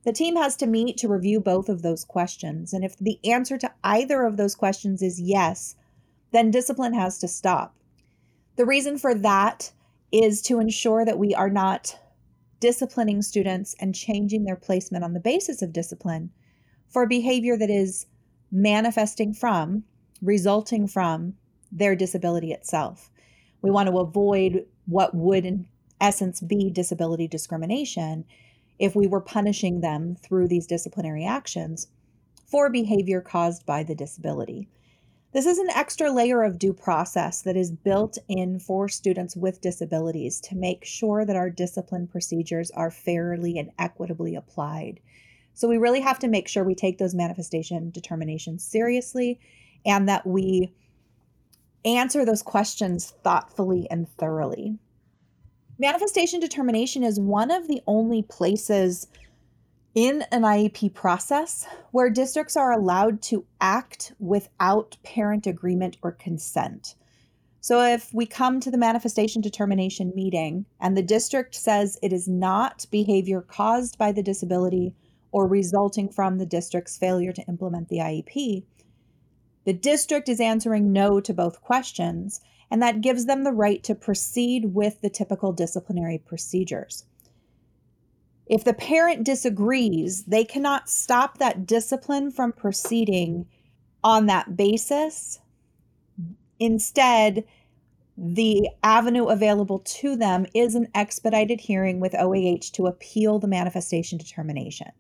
The 0.03 0.13
team 0.13 0.37
has 0.37 0.57
to 0.57 0.67
meet 0.67 0.97
to 0.99 1.09
review 1.09 1.39
both 1.39 1.69
of 1.69 1.83
those 1.83 2.05
questions, 2.05 2.73
and 2.73 2.85
if 2.85 2.99
the 2.99 3.21
answer 3.25 3.57
to 3.59 3.73
either 3.85 4.25
of 4.25 4.37
those 4.37 4.57
questions 4.57 5.01
is 5.01 5.21
yes, 5.21 5.77
then 6.33 6.51
discipline 6.51 6.95
has 6.95 7.19
to 7.19 7.29
stop. 7.29 7.77
The 8.57 8.67
reason 8.67 8.99
for 8.99 9.15
that 9.15 9.73
is 10.13 10.41
to 10.43 10.61
ensure 10.61 11.05
that 11.05 11.19
we 11.19 11.35
are 11.35 11.51
not 11.51 11.99
disciplining 12.61 13.21
students 13.21 13.75
and 13.81 13.95
changing 13.95 14.45
their 14.45 14.57
placement 14.57 15.05
on 15.05 15.13
the 15.13 15.21
basis 15.21 15.61
of 15.61 15.73
discipline 15.73 16.31
for 16.89 17.07
behavior 17.07 17.57
that 17.57 17.71
is 17.71 18.07
manifesting 18.53 19.35
from, 19.35 19.85
resulting 20.23 20.87
from 20.87 21.35
their 21.73 21.97
disability 21.97 22.53
itself. 22.53 23.11
We 23.61 23.71
want 23.71 23.89
to 23.89 23.99
avoid 23.99 24.67
what 24.87 25.15
would, 25.15 25.45
in 25.45 25.67
essence, 26.01 26.41
be 26.41 26.71
disability 26.71 27.27
discrimination 27.27 28.25
if 28.79 28.95
we 28.95 29.07
were 29.07 29.21
punishing 29.21 29.81
them 29.81 30.17
through 30.17 30.49
these 30.49 30.67
disciplinary 30.67 31.25
actions 31.25 31.89
for 32.47 32.71
behavior 32.71 33.21
caused 33.21 33.67
by 33.67 33.83
the 33.83 33.95
disability. 33.95 34.69
This 35.35 35.47
is 35.47 35.59
an 35.59 35.71
extra 35.71 36.13
layer 36.13 36.45
of 36.45 36.61
due 36.61 36.73
process 36.73 37.43
that 37.43 37.57
is 37.57 37.73
built 37.73 38.19
in 38.29 38.61
for 38.61 38.89
students 38.89 39.35
with 39.35 39.61
disabilities 39.61 40.41
to 40.43 40.55
make 40.55 40.85
sure 40.85 41.25
that 41.25 41.35
our 41.35 41.51
discipline 41.51 42.07
procedures 42.07 42.71
are 42.71 42.93
fairly 42.93 43.59
and 43.59 43.73
equitably 43.77 44.37
applied. 44.37 45.01
So 45.53 45.67
we 45.67 45.77
really 45.77 46.03
have 46.03 46.21
to 46.21 46.29
make 46.29 46.47
sure 46.47 46.63
we 46.63 46.77
take 46.77 46.99
those 46.99 47.17
manifestation 47.17 47.91
determinations 47.91 48.63
seriously 48.65 49.41
and 49.85 50.09
that 50.09 50.25
we 50.25 50.73
answer 51.85 52.25
those 52.25 52.43
questions 52.45 53.13
thoughtfully 53.25 53.89
and 53.91 54.09
thoroughly. 54.09 54.79
Manifestation 55.81 56.39
determination 56.39 57.03
is 57.03 57.19
one 57.19 57.51
of 57.51 57.67
the 57.67 57.83
only 57.89 58.23
places 58.23 59.09
in 59.95 60.23
an 60.33 60.43
IEP 60.43 60.93
process 60.93 61.67
where 61.93 62.11
districts 62.11 62.57
are 62.57 62.73
allowed 62.73 63.23
to 63.23 63.47
act 63.61 64.13
without 64.19 64.97
parent 65.05 65.47
agreement 65.47 65.97
or 66.03 66.11
consent. 66.11 66.97
So, 67.61 67.81
if 67.81 68.13
we 68.13 68.27
come 68.27 68.61
to 68.61 68.71
the 68.71 68.77
manifestation 68.77 69.41
determination 69.41 70.13
meeting 70.15 70.67
and 70.81 70.97
the 70.97 71.03
district 71.03 71.55
says 71.55 71.99
it 72.03 72.13
is 72.13 72.29
not 72.29 72.87
behavior 72.91 73.41
caused 73.41 73.97
by 73.97 74.13
the 74.13 74.23
disability 74.23 74.95
or 75.33 75.47
resulting 75.47 76.09
from 76.09 76.39
the 76.39 76.47
district's 76.47 76.99
failure 76.99 77.33
to 77.33 77.47
implement 77.47 77.89
the 77.89 77.99
IEP, 77.99 78.65
the 79.65 79.73
district 79.73 80.29
is 80.29 80.41
answering 80.41 80.93
no 80.93 81.21
to 81.21 81.33
both 81.33 81.63
questions, 81.63 82.41
and 82.71 82.83
that 82.83 83.01
gives 83.01 83.25
them 83.25 83.45
the 83.45 83.53
right 83.53 83.83
to 83.85 83.95
proceed 83.95 84.75
with 84.75 85.01
the 85.01 85.09
typical 85.09 85.53
disciplinary 85.53 86.19
procedures. 86.19 87.05
If 88.47 88.65
the 88.65 88.75
parent 88.75 89.25
disagrees, 89.25 90.25
they 90.25 90.45
cannot 90.45 90.89
stop 90.89 91.39
that 91.39 91.67
discipline 91.67 92.31
from 92.31 92.53
proceeding 92.53 93.47
on 94.03 94.27
that 94.27 94.57
basis. 94.57 95.41
Instead, 96.61 97.45
the 98.17 98.69
avenue 98.83 99.27
available 99.27 99.81
to 99.81 100.15
them 100.15 100.47
is 100.55 100.75
an 100.75 100.89
expedited 100.95 101.61
hearing 101.61 102.01
with 102.01 102.15
OAH 102.15 102.71
to 102.75 102.87
appeal 102.87 103.39
the 103.39 103.49
manifestation 103.49 104.19
determination. 104.19 104.93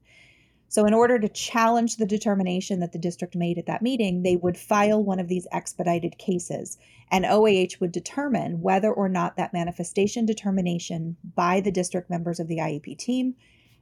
So, 0.69 0.87
in 0.87 0.95
order 0.95 1.19
to 1.19 1.29
challenge 1.29 1.97
the 1.97 2.07
determination 2.07 2.81
that 2.81 2.93
the 2.93 2.99
district 2.99 3.37
made 3.37 3.59
at 3.59 3.67
that 3.67 3.83
meeting, 3.83 4.23
they 4.23 4.37
would 4.37 4.57
file 4.57 5.03
one 5.03 5.21
of 5.21 5.29
these 5.29 5.47
expedited 5.53 6.19
cases, 6.19 6.79
and 7.11 7.25
OAH 7.25 7.79
would 7.81 7.93
determine 7.93 8.61
whether 8.61 8.93
or 8.93 9.09
not 9.09 9.37
that 9.37 9.53
manifestation 9.53 10.27
determination 10.27 11.17
by 11.37 11.61
the 11.61 11.71
district 11.71 12.11
members 12.11 12.41
of 12.41 12.49
the 12.49 12.59
IEP 12.59 12.99
team 12.99 13.35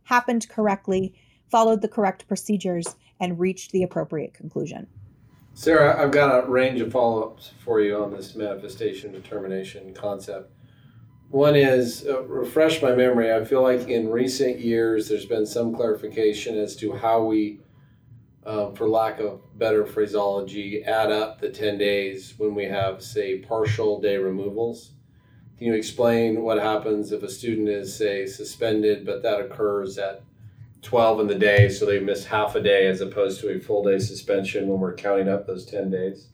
happened 0.04 0.48
correctly, 0.48 1.14
followed 1.50 1.80
the 1.80 1.88
correct 1.88 2.26
procedures, 2.28 2.96
and 3.20 3.38
reached 3.38 3.72
the 3.72 3.82
appropriate 3.82 4.34
conclusion. 4.34 4.86
Sarah, 5.54 6.02
I've 6.02 6.10
got 6.10 6.44
a 6.44 6.48
range 6.48 6.80
of 6.80 6.90
follow 6.90 7.22
ups 7.22 7.52
for 7.58 7.80
you 7.80 8.02
on 8.02 8.10
this 8.10 8.34
manifestation 8.34 9.12
determination 9.12 9.92
concept. 9.94 10.50
One 11.32 11.56
is 11.56 12.04
uh, 12.06 12.24
refresh 12.24 12.82
my 12.82 12.94
memory. 12.94 13.32
I 13.32 13.42
feel 13.42 13.62
like 13.62 13.88
in 13.88 14.10
recent 14.10 14.60
years 14.60 15.08
there's 15.08 15.24
been 15.24 15.46
some 15.46 15.74
clarification 15.74 16.58
as 16.58 16.76
to 16.76 16.92
how 16.92 17.24
we, 17.24 17.60
uh, 18.44 18.72
for 18.72 18.86
lack 18.86 19.18
of 19.18 19.40
better 19.58 19.86
phraseology, 19.86 20.84
add 20.84 21.10
up 21.10 21.40
the 21.40 21.48
10 21.48 21.78
days 21.78 22.34
when 22.36 22.54
we 22.54 22.66
have, 22.66 23.02
say, 23.02 23.38
partial 23.38 23.98
day 23.98 24.18
removals. 24.18 24.92
Can 25.56 25.68
you 25.68 25.74
explain 25.74 26.42
what 26.42 26.58
happens 26.58 27.12
if 27.12 27.22
a 27.22 27.30
student 27.30 27.70
is, 27.70 27.96
say, 27.96 28.26
suspended, 28.26 29.06
but 29.06 29.22
that 29.22 29.40
occurs 29.40 29.96
at 29.96 30.22
12 30.82 31.20
in 31.20 31.26
the 31.28 31.34
day, 31.34 31.70
so 31.70 31.86
they 31.86 31.98
miss 31.98 32.26
half 32.26 32.56
a 32.56 32.60
day 32.60 32.88
as 32.88 33.00
opposed 33.00 33.40
to 33.40 33.48
a 33.48 33.58
full 33.58 33.82
day 33.82 33.98
suspension 33.98 34.68
when 34.68 34.80
we're 34.80 34.94
counting 34.94 35.30
up 35.30 35.46
those 35.46 35.64
10 35.64 35.88
days? 35.88 36.28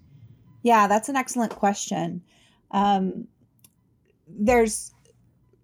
Yeah, 0.65 0.89
that's 0.89 1.09
an 1.09 1.15
excellent 1.15 1.53
question. 1.53 2.23
Um, 2.73 3.29
there's 4.29 4.93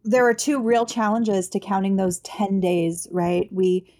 there 0.06 0.28
are 0.28 0.34
two 0.34 0.60
real 0.60 0.84
challenges 0.84 1.48
to 1.48 1.58
counting 1.58 1.96
those 1.96 2.20
10 2.20 2.60
days 2.60 3.06
right? 3.10 3.48
We 3.52 3.92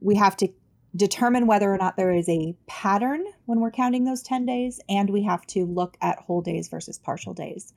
we 0.00 0.16
have 0.16 0.36
to 0.38 0.48
determine 0.96 1.46
whether 1.46 1.72
or 1.72 1.78
not 1.78 1.96
there 1.96 2.12
is 2.12 2.28
a 2.28 2.56
pattern 2.66 3.24
when 3.46 3.60
we're 3.60 3.70
counting 3.70 4.04
those 4.04 4.22
10 4.22 4.46
days 4.46 4.80
and 4.88 5.10
we 5.10 5.22
have 5.22 5.46
to 5.46 5.64
look 5.64 5.96
at 6.00 6.18
whole 6.18 6.40
days 6.40 6.68
versus 6.68 6.98
partial 6.98 7.34
days. 7.34 7.72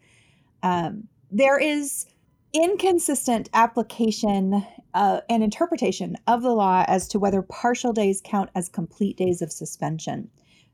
Um, 0.64 1.08
there 1.30 1.60
is 1.60 2.06
inconsistent 2.54 3.50
application 3.54 4.66
uh, 4.94 5.22
and 5.30 5.44
interpretation 5.44 6.18
of 6.28 6.42
the 6.42 6.52
law 6.52 6.84
as 6.88 7.08
to 7.10 7.20
whether 7.20 7.42
partial 7.42 7.94
days 7.94 8.22
count 8.24 8.50
as 8.56 8.68
complete 8.68 9.18
days 9.18 9.42
of 9.42 9.52
suspension 9.52 10.30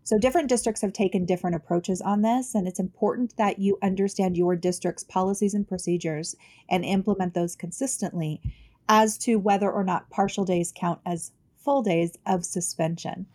so, 0.07 0.17
different 0.17 0.47
districts 0.47 0.81
have 0.83 0.93
taken 0.93 1.25
different 1.25 1.57
approaches 1.57 1.99
on 1.99 2.21
this, 2.21 2.55
and 2.55 2.65
it's 2.65 2.79
important 2.79 3.35
that 3.35 3.59
you 3.59 3.77
understand 3.83 4.37
your 4.37 4.55
district's 4.55 5.03
policies 5.03 5.53
and 5.53 5.67
procedures 5.67 6.33
and 6.69 6.85
implement 6.85 7.33
those 7.33 7.57
consistently 7.57 8.39
as 8.87 9.17
to 9.17 9.35
whether 9.35 9.69
or 9.69 9.83
not 9.83 10.09
partial 10.09 10.45
days 10.45 10.71
count 10.73 11.01
as 11.05 11.33
full 11.57 11.83
days 11.83 12.17
of 12.25 12.45
suspension. 12.45 13.25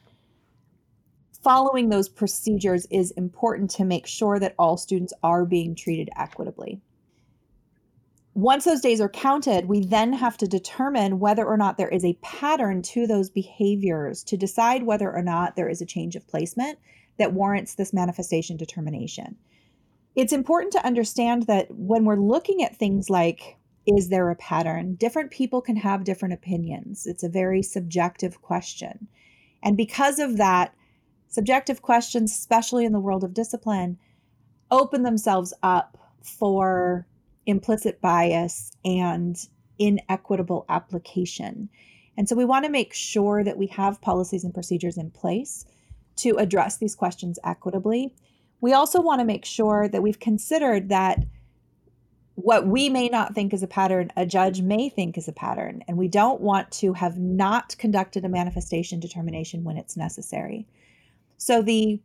Following 1.43 1.91
those 1.91 2.09
procedures 2.09 2.87
is 2.91 3.11
important 3.11 3.69
to 3.73 3.85
make 3.85 4.07
sure 4.07 4.38
that 4.38 4.55
all 4.59 4.79
students 4.79 5.12
are 5.23 5.45
being 5.45 5.75
treated 5.75 6.09
equitably 6.17 6.81
once 8.35 8.65
those 8.65 8.81
days 8.81 9.01
are 9.01 9.11
counted, 9.11 9.67
we 9.67 9.85
then 9.85 10.12
have 10.12 10.39
to 10.39 10.49
determine 10.49 11.19
whether 11.19 11.45
or 11.45 11.57
not 11.57 11.77
there 11.77 11.89
is 11.89 12.05
a 12.05 12.19
pattern 12.23 12.81
to 12.81 13.07
those 13.07 13.29
behaviors 13.29 14.25
to 14.25 14.37
decide 14.37 14.85
whether 14.85 15.12
or 15.12 15.23
not 15.23 15.55
there 15.55 15.69
is 15.69 15.83
a 15.83 15.87
change 15.87 16.17
of 16.17 16.27
placement 16.27 16.79
that 17.19 17.35
warrants 17.35 17.75
this 17.75 17.93
manifestation 17.93 18.57
determination. 18.57 19.37
It's 20.17 20.33
important 20.33 20.73
to 20.73 20.87
understand 20.87 21.45
that 21.45 21.67
when 21.71 22.05
we're 22.05 22.17
looking 22.17 22.62
at 22.62 22.77
things 22.77 23.11
like, 23.11 23.57
is 23.87 24.09
there 24.09 24.31
a 24.31 24.37
pattern? 24.37 24.95
Different 24.95 25.31
people 25.31 25.61
can 25.61 25.77
have 25.77 26.05
different 26.05 26.35
opinions. 26.35 27.07
It's 27.07 27.23
a 27.23 27.29
very 27.29 27.62
subjective 27.62 28.41
question. 28.41 29.09
And 29.62 29.77
because 29.77 30.19
of 30.19 30.39
that, 30.39 30.75
subjective 31.29 31.83
questions, 31.83 32.33
especially 32.33 32.85
in 32.85 32.93
the 32.93 33.01
world 33.01 33.25
of 33.25 33.35
discipline, 33.35 33.99
open 34.71 35.03
themselves 35.03 35.53
up 35.62 35.99
for 36.23 37.07
implicit 37.47 38.01
bias 38.01 38.73
and 38.85 39.37
inequitable 39.79 40.65
application. 40.69 41.69
And 42.17 42.29
so 42.29 42.37
we 42.37 42.45
want 42.45 42.65
to 42.65 42.71
make 42.71 42.93
sure 42.93 43.43
that 43.43 43.59
we 43.59 43.69
have 43.69 44.01
policies 44.01 44.45
and 44.45 44.55
procedures 44.55 44.97
in 44.97 45.11
place 45.11 45.65
to 46.17 46.37
address 46.37 46.77
these 46.77 46.95
questions 46.95 47.39
equitably. 47.45 48.15
We 48.61 48.73
also 48.73 49.01
want 49.01 49.21
to 49.21 49.25
make 49.25 49.45
sure 49.45 49.89
that 49.89 50.03
we've 50.03 50.21
considered 50.21 50.89
that 50.91 51.25
what 52.35 52.67
we 52.67 52.89
may 52.89 53.09
not 53.09 53.35
think 53.35 53.53
is 53.53 53.63
a 53.63 53.67
pattern, 53.67 54.11
a 54.17 54.25
judge 54.25 54.63
may 54.63 54.89
think 54.89 55.19
is 55.19 55.29
a 55.29 55.33
pattern. 55.33 55.83
And 55.87 55.99
we 55.99 56.09
don't 56.09 56.41
want 56.41 56.71
to 56.73 56.93
have 56.95 57.19
not 57.19 57.77
conducted 57.79 58.25
a 58.25 58.29
manifestation 58.29 59.01
determination 59.01 59.65
when 59.65 59.77
it's 59.77 59.97
necessary. 59.97 60.67
So 61.37 61.61
the 61.61 62.01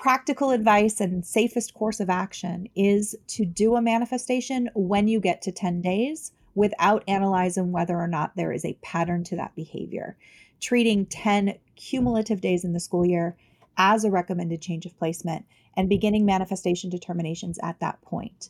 practical 0.00 0.50
advice 0.50 0.98
and 0.98 1.26
safest 1.26 1.74
course 1.74 2.00
of 2.00 2.08
action 2.08 2.66
is 2.74 3.14
to 3.26 3.44
do 3.44 3.76
a 3.76 3.82
manifestation 3.82 4.70
when 4.74 5.06
you 5.06 5.20
get 5.20 5.42
to 5.42 5.52
10 5.52 5.82
days 5.82 6.32
without 6.54 7.04
analyzing 7.06 7.70
whether 7.70 7.98
or 7.98 8.06
not 8.06 8.34
there 8.34 8.50
is 8.50 8.64
a 8.64 8.78
pattern 8.80 9.22
to 9.22 9.36
that 9.36 9.54
behavior, 9.54 10.16
treating 10.58 11.04
10 11.04 11.52
cumulative 11.76 12.40
days 12.40 12.64
in 12.64 12.72
the 12.72 12.80
school 12.80 13.04
year 13.04 13.36
as 13.76 14.02
a 14.02 14.10
recommended 14.10 14.62
change 14.62 14.86
of 14.86 14.96
placement 14.96 15.44
and 15.76 15.90
beginning 15.90 16.24
manifestation 16.24 16.88
determinations 16.88 17.58
at 17.62 17.78
that 17.80 18.00
point. 18.00 18.48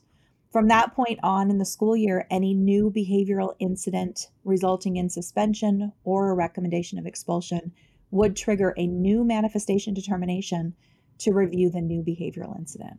From 0.53 0.69
that 0.69 0.95
point 0.95 1.19
on 1.21 1.51
in 1.51 1.59
the 1.59 1.65
school 1.65 1.97
year, 1.97 2.29
any 2.31 2.55
new 2.55 2.93
behavioral 2.93 3.57
incident 3.59 4.29
resulting 4.45 4.95
in 4.95 5.11
suspension 5.11 5.93
or 6.05 6.31
a 6.31 6.35
recommendation 6.35 6.97
of 6.97 7.07
expulsion 7.07 7.73
would 8.13 8.37
trigger 8.37 8.73
a 8.77 8.87
new 8.87 9.25
manifestation 9.25 9.95
determination 9.95 10.75
to 11.21 11.33
review 11.33 11.71
the 11.71 11.81
new 11.81 12.03
behavioral 12.03 12.57
incident. 12.59 12.99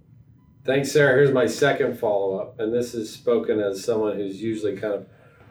Thanks, 0.63 0.91
Sarah. 0.91 1.15
Here's 1.15 1.33
my 1.33 1.47
second 1.47 1.97
follow 1.97 2.37
up, 2.37 2.59
and 2.59 2.73
this 2.73 2.93
is 2.93 3.11
spoken 3.11 3.59
as 3.59 3.83
someone 3.83 4.15
who's 4.15 4.41
usually 4.41 4.77
kind 4.77 4.93
of 4.93 5.07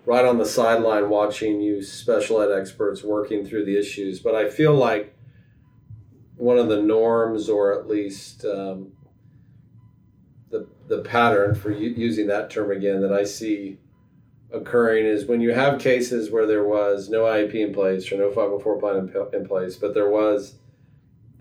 right 0.06 0.24
on 0.24 0.38
the 0.38 0.46
sideline 0.46 1.10
watching 1.10 1.60
you 1.60 1.82
special 1.82 2.40
ed 2.40 2.50
experts 2.56 3.02
working 3.02 3.44
through 3.44 3.64
the 3.64 3.76
issues. 3.76 4.20
But 4.20 4.34
I 4.36 4.48
feel 4.48 4.74
like 4.74 5.16
one 6.36 6.58
of 6.58 6.68
the 6.68 6.80
norms, 6.80 7.48
or 7.48 7.78
at 7.78 7.88
least 7.88 8.44
um, 8.44 8.92
the 10.50 10.68
the 10.86 11.00
pattern 11.00 11.56
for 11.56 11.72
using 11.72 12.28
that 12.28 12.50
term 12.50 12.70
again 12.70 13.00
that 13.02 13.12
I 13.12 13.24
see 13.24 13.78
occurring 14.52 15.06
is 15.06 15.26
when 15.26 15.40
you 15.40 15.52
have 15.52 15.80
cases 15.80 16.30
where 16.30 16.46
there 16.46 16.64
was 16.64 17.08
no 17.08 17.22
IEP 17.22 17.54
in 17.54 17.72
place 17.72 18.10
or 18.10 18.16
no 18.16 18.30
504 18.30 18.78
plan 18.78 18.96
in, 18.96 19.40
in 19.40 19.46
place, 19.46 19.76
but 19.76 19.94
there 19.94 20.10
was 20.10 20.54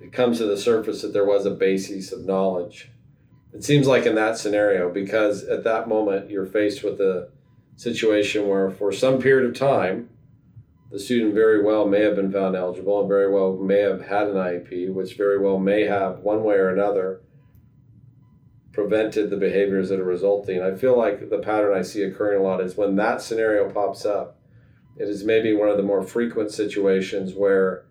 it 0.01 0.13
comes 0.13 0.37
to 0.37 0.45
the 0.45 0.57
surface 0.57 1.01
that 1.01 1.13
there 1.13 1.25
was 1.25 1.45
a 1.45 1.51
basis 1.51 2.11
of 2.11 2.25
knowledge. 2.25 2.91
It 3.53 3.63
seems 3.63 3.87
like 3.87 4.05
in 4.05 4.15
that 4.15 4.37
scenario, 4.37 4.91
because 4.91 5.43
at 5.43 5.63
that 5.63 5.87
moment 5.87 6.29
you're 6.29 6.45
faced 6.45 6.83
with 6.83 6.99
a 7.01 7.29
situation 7.75 8.47
where 8.47 8.69
for 8.69 8.91
some 8.91 9.19
period 9.19 9.49
of 9.49 9.57
time, 9.57 10.09
the 10.91 10.99
student 10.99 11.33
very 11.33 11.63
well 11.63 11.87
may 11.87 12.01
have 12.01 12.15
been 12.15 12.31
found 12.31 12.55
eligible 12.55 12.99
and 12.99 13.07
very 13.07 13.31
well 13.31 13.55
may 13.55 13.79
have 13.79 14.01
had 14.01 14.27
an 14.27 14.35
IEP, 14.35 14.93
which 14.93 15.15
very 15.15 15.39
well 15.39 15.59
may 15.59 15.85
have 15.85 16.19
one 16.19 16.43
way 16.43 16.55
or 16.55 16.69
another 16.69 17.21
prevented 18.71 19.29
the 19.29 19.37
behaviors 19.37 19.89
that 19.89 19.99
are 19.99 20.05
resulting. 20.05 20.61
I 20.61 20.75
feel 20.75 20.97
like 20.97 21.29
the 21.29 21.39
pattern 21.39 21.77
I 21.77 21.81
see 21.81 22.03
occurring 22.03 22.39
a 22.39 22.43
lot 22.43 22.61
is 22.61 22.77
when 22.77 22.95
that 22.95 23.21
scenario 23.21 23.69
pops 23.69 24.05
up, 24.05 24.39
it 24.97 25.07
is 25.07 25.23
maybe 25.23 25.53
one 25.53 25.69
of 25.69 25.77
the 25.77 25.83
more 25.83 26.01
frequent 26.01 26.51
situations 26.51 27.33
where 27.33 27.85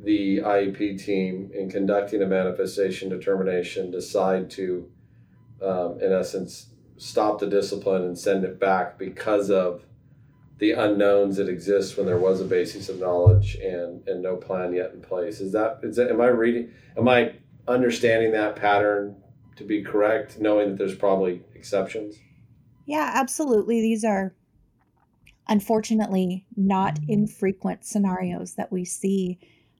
the 0.00 0.38
IEP 0.38 1.04
team, 1.04 1.50
in 1.52 1.70
conducting 1.70 2.22
a 2.22 2.26
manifestation 2.26 3.08
determination, 3.08 3.90
decide 3.90 4.50
to, 4.50 4.90
um, 5.62 6.00
in 6.00 6.12
essence, 6.12 6.68
stop 6.96 7.38
the 7.38 7.46
discipline 7.46 8.02
and 8.02 8.18
send 8.18 8.44
it 8.44 8.60
back 8.60 8.98
because 8.98 9.50
of 9.50 9.84
the 10.58 10.72
unknowns 10.72 11.36
that 11.36 11.48
exist 11.48 11.96
when 11.96 12.06
there 12.06 12.18
was 12.18 12.40
a 12.40 12.44
basis 12.44 12.88
of 12.88 12.98
knowledge 12.98 13.56
and 13.56 14.06
and 14.08 14.22
no 14.22 14.36
plan 14.36 14.72
yet 14.72 14.92
in 14.92 15.00
place. 15.00 15.40
Is 15.40 15.52
that 15.52 15.78
is 15.82 15.96
that 15.96 16.10
am 16.10 16.20
I 16.20 16.26
reading? 16.26 16.72
Am 16.96 17.08
I 17.08 17.34
understanding 17.68 18.32
that 18.32 18.56
pattern 18.56 19.16
to 19.56 19.64
be 19.64 19.82
correct, 19.82 20.40
knowing 20.40 20.70
that 20.70 20.78
there's 20.78 20.96
probably 20.96 21.42
exceptions? 21.54 22.16
Yeah, 22.86 23.10
absolutely. 23.14 23.80
These 23.80 24.04
are 24.04 24.34
unfortunately 25.48 26.46
not 26.56 26.98
infrequent 27.08 27.84
scenarios 27.84 28.54
that 28.54 28.72
we 28.72 28.84
see. 28.84 29.38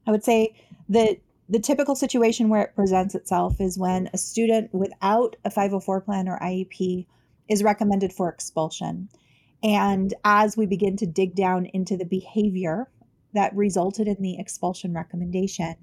I 0.08 0.10
would 0.10 0.24
say 0.24 0.54
that 0.88 1.18
the 1.50 1.60
typical 1.60 1.94
situation 1.94 2.48
where 2.48 2.62
it 2.62 2.74
presents 2.74 3.14
itself 3.14 3.60
is 3.60 3.78
when 3.78 4.08
a 4.14 4.18
student 4.18 4.72
without 4.72 5.36
a 5.44 5.50
504 5.50 6.00
plan 6.00 6.28
or 6.28 6.38
IEP 6.38 7.06
is 7.46 7.62
recommended 7.62 8.14
for 8.14 8.30
expulsion. 8.30 9.10
And 9.62 10.14
as 10.24 10.56
we 10.56 10.64
begin 10.64 10.96
to 10.96 11.06
dig 11.06 11.34
down 11.34 11.66
into 11.66 11.98
the 11.98 12.06
behavior 12.06 12.88
that 13.34 13.54
resulted 13.54 14.08
in 14.08 14.22
the 14.22 14.38
expulsion 14.38 14.94
recommendation, 14.94 15.76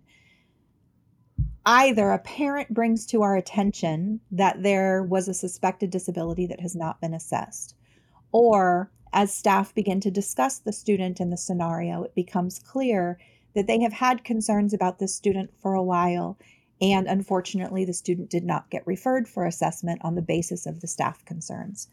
either 1.67 2.11
a 2.11 2.19
parent 2.19 2.73
brings 2.73 3.05
to 3.07 3.21
our 3.21 3.35
attention 3.35 4.21
that 4.31 4.63
there 4.63 5.03
was 5.03 5.27
a 5.27 5.35
suspected 5.35 5.91
disability 5.91 6.47
that 6.47 6.61
has 6.61 6.75
not 6.75 6.99
been 6.99 7.13
assessed, 7.13 7.75
or 8.31 8.89
as 9.13 9.31
staff 9.31 9.73
begin 9.75 9.99
to 9.99 10.09
discuss 10.09 10.57
the 10.57 10.73
student 10.73 11.19
in 11.19 11.29
the 11.29 11.37
scenario, 11.37 12.01
it 12.01 12.15
becomes 12.15 12.57
clear 12.57 13.19
that 13.55 13.67
they 13.67 13.79
have 13.81 13.93
had 13.93 14.23
concerns 14.23 14.73
about 14.73 14.99
this 14.99 15.15
student 15.15 15.51
for 15.61 15.73
a 15.73 15.83
while. 15.83 16.37
And 16.81 17.07
unfortunately, 17.07 17.85
the 17.85 17.93
student 17.93 18.29
did 18.29 18.43
not 18.43 18.69
get 18.69 18.85
referred 18.85 19.27
for 19.27 19.45
assessment 19.45 20.01
on 20.03 20.15
the 20.15 20.21
basis 20.21 20.65
of 20.65 20.81
the 20.81 20.87
staff 20.87 21.23
concerns. 21.25 21.87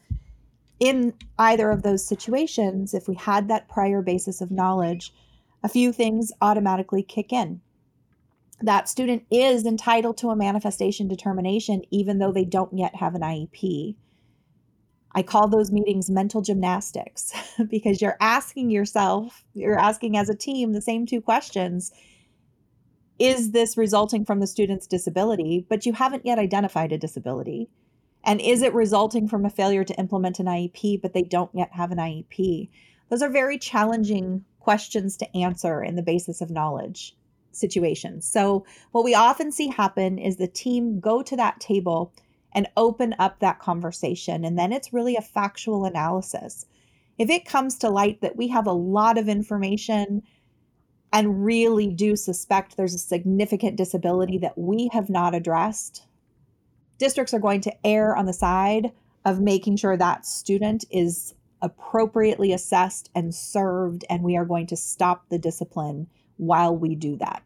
In 0.79 1.13
either 1.39 1.71
of 1.71 1.83
those 1.83 2.05
situations, 2.05 2.93
if 2.93 3.07
we 3.07 3.15
had 3.15 3.47
that 3.47 3.69
prior 3.69 4.01
basis 4.01 4.41
of 4.41 4.51
knowledge, 4.51 5.13
a 5.63 5.69
few 5.69 5.93
things 5.93 6.31
automatically 6.41 7.03
kick 7.03 7.31
in 7.31 7.61
that 8.63 8.87
student 8.87 9.23
is 9.29 9.65
entitled 9.65 10.17
to 10.17 10.29
a 10.29 10.35
manifestation 10.35 11.07
determination 11.07 11.81
even 11.91 12.17
though 12.17 12.31
they 12.31 12.45
don't 12.45 12.77
yet 12.77 12.95
have 12.95 13.13
an 13.13 13.21
IEP. 13.21 13.95
I 15.15 15.21
call 15.21 15.47
those 15.47 15.71
meetings 15.71 16.09
mental 16.09 16.41
gymnastics 16.41 17.33
because 17.69 18.01
you're 18.01 18.17
asking 18.19 18.71
yourself, 18.71 19.43
you're 19.53 19.79
asking 19.79 20.17
as 20.17 20.29
a 20.29 20.35
team 20.35 20.73
the 20.73 20.81
same 20.81 21.05
two 21.05 21.21
questions. 21.21 21.91
Is 23.19 23.51
this 23.51 23.77
resulting 23.77 24.25
from 24.25 24.39
the 24.39 24.47
student's 24.47 24.87
disability? 24.87 25.65
But 25.69 25.85
you 25.85 25.93
haven't 25.93 26.25
yet 26.25 26.39
identified 26.39 26.91
a 26.91 26.97
disability. 26.97 27.69
And 28.23 28.41
is 28.41 28.61
it 28.61 28.73
resulting 28.73 29.27
from 29.27 29.45
a 29.45 29.49
failure 29.49 29.83
to 29.83 29.95
implement 29.95 30.39
an 30.39 30.47
IEP, 30.47 31.01
but 31.01 31.13
they 31.13 31.23
don't 31.23 31.51
yet 31.53 31.71
have 31.73 31.91
an 31.91 31.97
IEP? 31.97 32.69
Those 33.09 33.21
are 33.21 33.29
very 33.29 33.57
challenging 33.57 34.45
questions 34.59 35.17
to 35.17 35.37
answer 35.37 35.83
in 35.83 35.95
the 35.95 36.01
basis 36.01 36.41
of 36.41 36.49
knowledge 36.49 37.15
situations. 37.51 38.25
So, 38.25 38.65
what 38.91 39.03
we 39.03 39.13
often 39.13 39.51
see 39.51 39.67
happen 39.67 40.17
is 40.17 40.37
the 40.37 40.47
team 40.47 40.99
go 40.99 41.21
to 41.21 41.35
that 41.35 41.59
table 41.59 42.13
and 42.53 42.67
open 42.77 43.15
up 43.19 43.39
that 43.39 43.59
conversation. 43.59 44.43
And 44.45 44.57
then 44.57 44.71
it's 44.71 44.93
really 44.93 45.15
a 45.15 45.21
factual 45.21 45.85
analysis. 45.85 46.65
If 47.17 47.29
it 47.29 47.45
comes 47.45 47.77
to 47.79 47.89
light 47.89 48.21
that 48.21 48.35
we 48.35 48.47
have 48.49 48.67
a 48.67 48.73
lot 48.73 49.17
of 49.17 49.29
information 49.29 50.23
and 51.11 51.45
really 51.45 51.87
do 51.87 52.15
suspect 52.15 52.75
there's 52.75 52.95
a 52.95 52.99
significant 52.99 53.75
disability 53.75 54.37
that 54.39 54.57
we 54.57 54.89
have 54.93 55.09
not 55.09 55.35
addressed, 55.35 56.03
districts 56.97 57.33
are 57.33 57.39
going 57.39 57.61
to 57.61 57.85
err 57.85 58.15
on 58.15 58.25
the 58.25 58.33
side 58.33 58.91
of 59.25 59.39
making 59.39 59.77
sure 59.77 59.95
that 59.95 60.25
student 60.25 60.85
is 60.91 61.33
appropriately 61.61 62.51
assessed 62.51 63.09
and 63.15 63.33
served, 63.33 64.03
and 64.09 64.21
we 64.21 64.35
are 64.35 64.45
going 64.45 64.67
to 64.67 64.75
stop 64.75 65.29
the 65.29 65.39
discipline 65.39 66.07
while 66.37 66.75
we 66.75 66.93
do 66.95 67.15
that. 67.15 67.41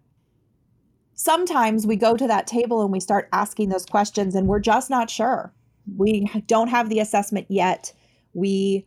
Sometimes 1.19 1.87
we 1.87 1.95
go 1.95 2.15
to 2.15 2.27
that 2.27 2.45
table 2.45 2.83
and 2.83 2.91
we 2.91 2.99
start 2.99 3.27
asking 3.33 3.69
those 3.69 3.87
questions, 3.87 4.35
and 4.35 4.47
we're 4.47 4.59
just 4.59 4.87
not 4.87 5.09
sure. 5.09 5.51
We 5.97 6.29
don't 6.45 6.67
have 6.67 6.89
the 6.89 6.99
assessment 6.99 7.47
yet. 7.49 7.91
We 8.35 8.85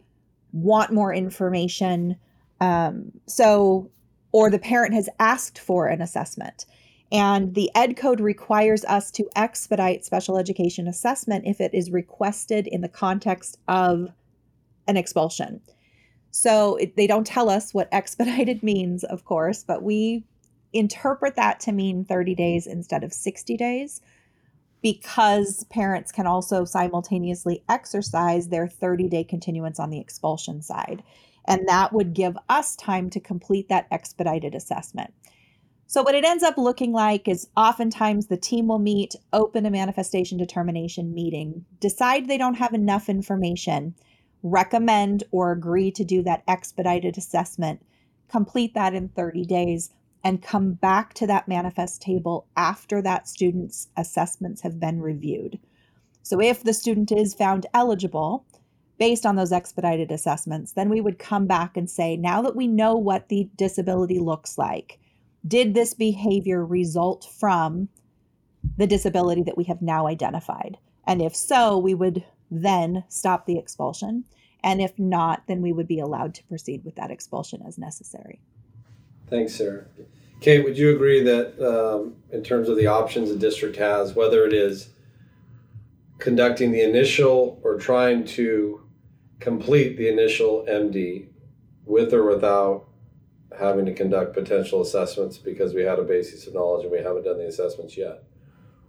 want 0.52 0.92
more 0.92 1.12
information. 1.12 2.16
Um, 2.60 3.10
so, 3.26 3.90
or 4.30 4.48
the 4.48 4.60
parent 4.60 4.94
has 4.94 5.08
asked 5.18 5.58
for 5.58 5.88
an 5.88 6.00
assessment. 6.00 6.66
And 7.10 7.56
the 7.56 7.68
Ed 7.74 7.96
Code 7.96 8.20
requires 8.20 8.84
us 8.84 9.10
to 9.12 9.28
expedite 9.34 10.04
special 10.04 10.38
education 10.38 10.86
assessment 10.86 11.48
if 11.48 11.60
it 11.60 11.74
is 11.74 11.90
requested 11.90 12.68
in 12.68 12.80
the 12.80 12.88
context 12.88 13.58
of 13.66 14.12
an 14.86 14.96
expulsion. 14.96 15.60
So 16.30 16.76
it, 16.76 16.94
they 16.94 17.08
don't 17.08 17.26
tell 17.26 17.50
us 17.50 17.74
what 17.74 17.88
expedited 17.92 18.62
means, 18.62 19.02
of 19.02 19.24
course, 19.24 19.64
but 19.64 19.82
we 19.82 20.22
interpret 20.72 21.36
that 21.36 21.60
to 21.60 21.72
mean 21.72 22.04
30 22.04 22.34
days 22.34 22.66
instead 22.66 23.04
of 23.04 23.12
60 23.12 23.56
days 23.56 24.00
because 24.82 25.64
parents 25.64 26.10
can 26.10 26.26
also 26.26 26.64
simultaneously 26.64 27.62
exercise 27.68 28.48
their 28.48 28.66
30 28.66 29.08
day 29.08 29.24
continuance 29.24 29.78
on 29.78 29.90
the 29.90 30.00
expulsion 30.00 30.62
side. 30.62 31.02
And 31.46 31.66
that 31.68 31.92
would 31.92 32.14
give 32.14 32.36
us 32.48 32.76
time 32.76 33.10
to 33.10 33.20
complete 33.20 33.68
that 33.68 33.88
expedited 33.90 34.54
assessment. 34.54 35.12
So, 35.86 36.02
what 36.02 36.14
it 36.14 36.24
ends 36.24 36.44
up 36.44 36.56
looking 36.56 36.92
like 36.92 37.26
is 37.26 37.48
oftentimes 37.56 38.26
the 38.26 38.36
team 38.36 38.68
will 38.68 38.78
meet, 38.78 39.16
open 39.32 39.66
a 39.66 39.70
manifestation 39.70 40.38
determination 40.38 41.12
meeting, 41.12 41.64
decide 41.80 42.28
they 42.28 42.38
don't 42.38 42.54
have 42.54 42.74
enough 42.74 43.08
information, 43.08 43.96
recommend 44.44 45.24
or 45.32 45.50
agree 45.50 45.90
to 45.92 46.04
do 46.04 46.22
that 46.22 46.44
expedited 46.46 47.18
assessment, 47.18 47.84
complete 48.28 48.72
that 48.74 48.94
in 48.94 49.08
30 49.08 49.44
days, 49.46 49.90
and 50.22 50.42
come 50.42 50.72
back 50.72 51.14
to 51.14 51.26
that 51.26 51.48
manifest 51.48 52.02
table 52.02 52.46
after 52.56 53.00
that 53.02 53.28
student's 53.28 53.88
assessments 53.96 54.62
have 54.62 54.78
been 54.78 55.00
reviewed. 55.00 55.58
So, 56.22 56.40
if 56.40 56.62
the 56.62 56.74
student 56.74 57.10
is 57.10 57.34
found 57.34 57.66
eligible 57.72 58.44
based 58.98 59.24
on 59.24 59.36
those 59.36 59.52
expedited 59.52 60.12
assessments, 60.12 60.72
then 60.72 60.90
we 60.90 61.00
would 61.00 61.18
come 61.18 61.46
back 61.46 61.76
and 61.76 61.88
say, 61.88 62.16
now 62.16 62.42
that 62.42 62.54
we 62.54 62.66
know 62.66 62.94
what 62.94 63.28
the 63.28 63.48
disability 63.56 64.18
looks 64.18 64.58
like, 64.58 64.98
did 65.46 65.72
this 65.72 65.94
behavior 65.94 66.64
result 66.64 67.26
from 67.38 67.88
the 68.76 68.86
disability 68.86 69.42
that 69.42 69.56
we 69.56 69.64
have 69.64 69.80
now 69.80 70.06
identified? 70.06 70.76
And 71.06 71.22
if 71.22 71.34
so, 71.34 71.78
we 71.78 71.94
would 71.94 72.24
then 72.50 73.04
stop 73.08 73.46
the 73.46 73.58
expulsion. 73.58 74.24
And 74.62 74.82
if 74.82 74.98
not, 74.98 75.44
then 75.48 75.62
we 75.62 75.72
would 75.72 75.88
be 75.88 75.98
allowed 75.98 76.34
to 76.34 76.44
proceed 76.44 76.84
with 76.84 76.96
that 76.96 77.10
expulsion 77.10 77.62
as 77.66 77.78
necessary. 77.78 78.40
Thanks, 79.30 79.54
Sarah. 79.54 79.84
Kate, 80.40 80.64
would 80.64 80.76
you 80.76 80.94
agree 80.94 81.22
that 81.22 81.60
um, 81.60 82.16
in 82.32 82.42
terms 82.42 82.68
of 82.68 82.76
the 82.76 82.88
options 82.88 83.28
the 83.28 83.36
district 83.36 83.76
has, 83.76 84.14
whether 84.14 84.44
it 84.44 84.52
is 84.52 84.90
conducting 86.18 86.72
the 86.72 86.82
initial 86.82 87.60
or 87.62 87.78
trying 87.78 88.24
to 88.24 88.80
complete 89.38 89.96
the 89.96 90.08
initial 90.08 90.66
MD 90.68 91.28
with 91.86 92.12
or 92.12 92.26
without 92.26 92.86
having 93.58 93.86
to 93.86 93.94
conduct 93.94 94.34
potential 94.34 94.80
assessments 94.80 95.38
because 95.38 95.74
we 95.74 95.82
had 95.82 95.98
a 95.98 96.04
basis 96.04 96.46
of 96.46 96.54
knowledge 96.54 96.84
and 96.84 96.92
we 96.92 96.98
haven't 96.98 97.24
done 97.24 97.38
the 97.38 97.46
assessments 97.46 97.96
yet? 97.96 98.24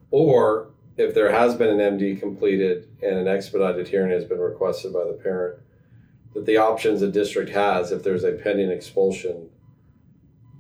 Or 0.10 0.72
if 0.98 1.14
there 1.14 1.32
has 1.32 1.56
been 1.56 1.80
an 1.80 1.98
MD 1.98 2.20
completed 2.20 2.90
and 3.02 3.16
an 3.18 3.28
expedited 3.28 3.88
hearing 3.88 4.12
has 4.12 4.26
been 4.26 4.40
requested 4.40 4.92
by 4.92 5.04
the 5.06 5.20
parent, 5.22 5.60
that 6.34 6.46
the 6.46 6.58
options 6.58 7.02
the 7.02 7.12
district 7.12 7.52
has 7.52 7.92
if 7.92 8.04
there's 8.04 8.24
a 8.24 8.32
pending 8.32 8.72
expulsion 8.72 9.50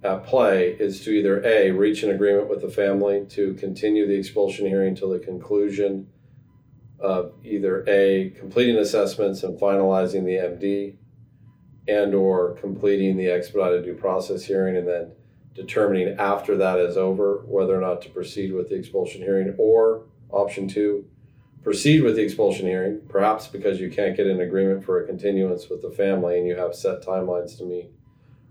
at 0.03 0.25
play 0.25 0.75
is 0.79 1.03
to 1.05 1.11
either 1.11 1.43
A, 1.45 1.71
reach 1.71 2.03
an 2.03 2.09
agreement 2.09 2.49
with 2.49 2.61
the 2.61 2.69
family 2.69 3.25
to 3.29 3.53
continue 3.53 4.07
the 4.07 4.15
expulsion 4.15 4.65
hearing 4.65 4.95
till 4.95 5.09
the 5.09 5.19
conclusion 5.19 6.07
of 6.99 7.33
either 7.43 7.83
A, 7.87 8.31
completing 8.31 8.77
assessments 8.77 9.43
and 9.43 9.59
finalizing 9.59 10.25
the 10.25 10.37
MD, 10.37 10.97
and 11.87 12.13
or 12.13 12.53
completing 12.55 13.17
the 13.17 13.29
expedited 13.29 13.85
due 13.85 13.95
process 13.95 14.43
hearing 14.43 14.77
and 14.77 14.87
then 14.87 15.11
determining 15.53 16.15
after 16.19 16.55
that 16.57 16.79
is 16.79 16.95
over 16.95 17.43
whether 17.45 17.75
or 17.75 17.81
not 17.81 18.01
to 18.01 18.09
proceed 18.09 18.53
with 18.53 18.69
the 18.69 18.75
expulsion 18.75 19.21
hearing 19.21 19.53
or 19.57 20.05
option 20.29 20.67
two 20.67 21.05
proceed 21.63 22.01
with 22.01 22.15
the 22.15 22.21
expulsion 22.21 22.65
hearing 22.65 23.01
perhaps 23.09 23.47
because 23.47 23.79
you 23.79 23.89
can't 23.89 24.15
get 24.15 24.27
an 24.27 24.41
agreement 24.41 24.83
for 24.83 25.03
a 25.03 25.07
continuance 25.07 25.69
with 25.69 25.81
the 25.81 25.91
family 25.91 26.37
and 26.37 26.47
you 26.47 26.55
have 26.55 26.73
set 26.73 27.03
timelines 27.03 27.57
to 27.57 27.65
meet 27.65 27.89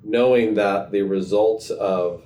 knowing 0.02 0.54
that 0.54 0.90
the 0.90 1.02
results 1.02 1.70
of 1.70 2.24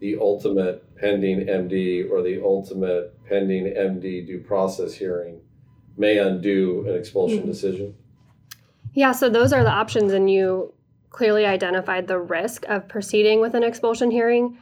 the 0.00 0.16
ultimate 0.20 0.96
pending 0.96 1.46
MD 1.46 2.10
or 2.10 2.22
the 2.22 2.42
ultimate 2.42 3.16
pending 3.28 3.66
MD 3.66 4.26
due 4.26 4.40
process 4.40 4.94
hearing 4.94 5.40
may 5.96 6.18
undo 6.18 6.84
an 6.88 6.94
expulsion 6.94 7.38
mm-hmm. 7.38 7.48
decision? 7.50 7.94
Yeah, 8.94 9.12
so 9.12 9.28
those 9.28 9.52
are 9.52 9.64
the 9.64 9.70
options, 9.70 10.12
and 10.12 10.30
you 10.30 10.74
clearly 11.10 11.46
identified 11.46 12.06
the 12.06 12.18
risk 12.18 12.64
of 12.68 12.88
proceeding 12.88 13.40
with 13.40 13.54
an 13.54 13.62
expulsion 13.62 14.10
hearing 14.10 14.58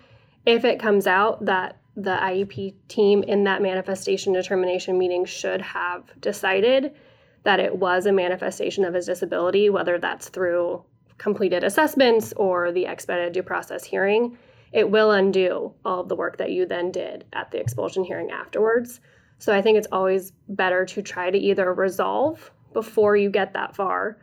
if 0.46 0.64
it 0.64 0.80
comes 0.80 1.06
out 1.06 1.44
that 1.44 1.78
the 1.96 2.16
IEP 2.16 2.74
team 2.88 3.22
in 3.22 3.44
that 3.44 3.62
manifestation 3.62 4.32
determination 4.32 4.98
meeting 4.98 5.24
should 5.24 5.60
have 5.60 6.04
decided 6.20 6.94
that 7.42 7.60
it 7.60 7.76
was 7.76 8.06
a 8.06 8.12
manifestation 8.12 8.84
of 8.84 8.94
his 8.94 9.06
disability, 9.06 9.70
whether 9.70 9.98
that's 9.98 10.28
through 10.28 10.84
completed 11.20 11.62
assessments 11.62 12.32
or 12.36 12.72
the 12.72 12.86
expedited 12.86 13.34
due 13.34 13.42
process 13.42 13.84
hearing, 13.84 14.38
it 14.72 14.90
will 14.90 15.10
undo 15.10 15.72
all 15.84 16.00
of 16.00 16.08
the 16.08 16.16
work 16.16 16.38
that 16.38 16.50
you 16.50 16.64
then 16.64 16.90
did 16.90 17.26
at 17.34 17.50
the 17.50 17.60
expulsion 17.60 18.02
hearing 18.02 18.30
afterwards. 18.30 19.00
So 19.38 19.54
I 19.54 19.60
think 19.60 19.76
it's 19.76 19.88
always 19.92 20.32
better 20.48 20.86
to 20.86 21.02
try 21.02 21.30
to 21.30 21.36
either 21.36 21.74
resolve 21.74 22.50
before 22.72 23.16
you 23.16 23.28
get 23.28 23.52
that 23.52 23.76
far 23.76 24.16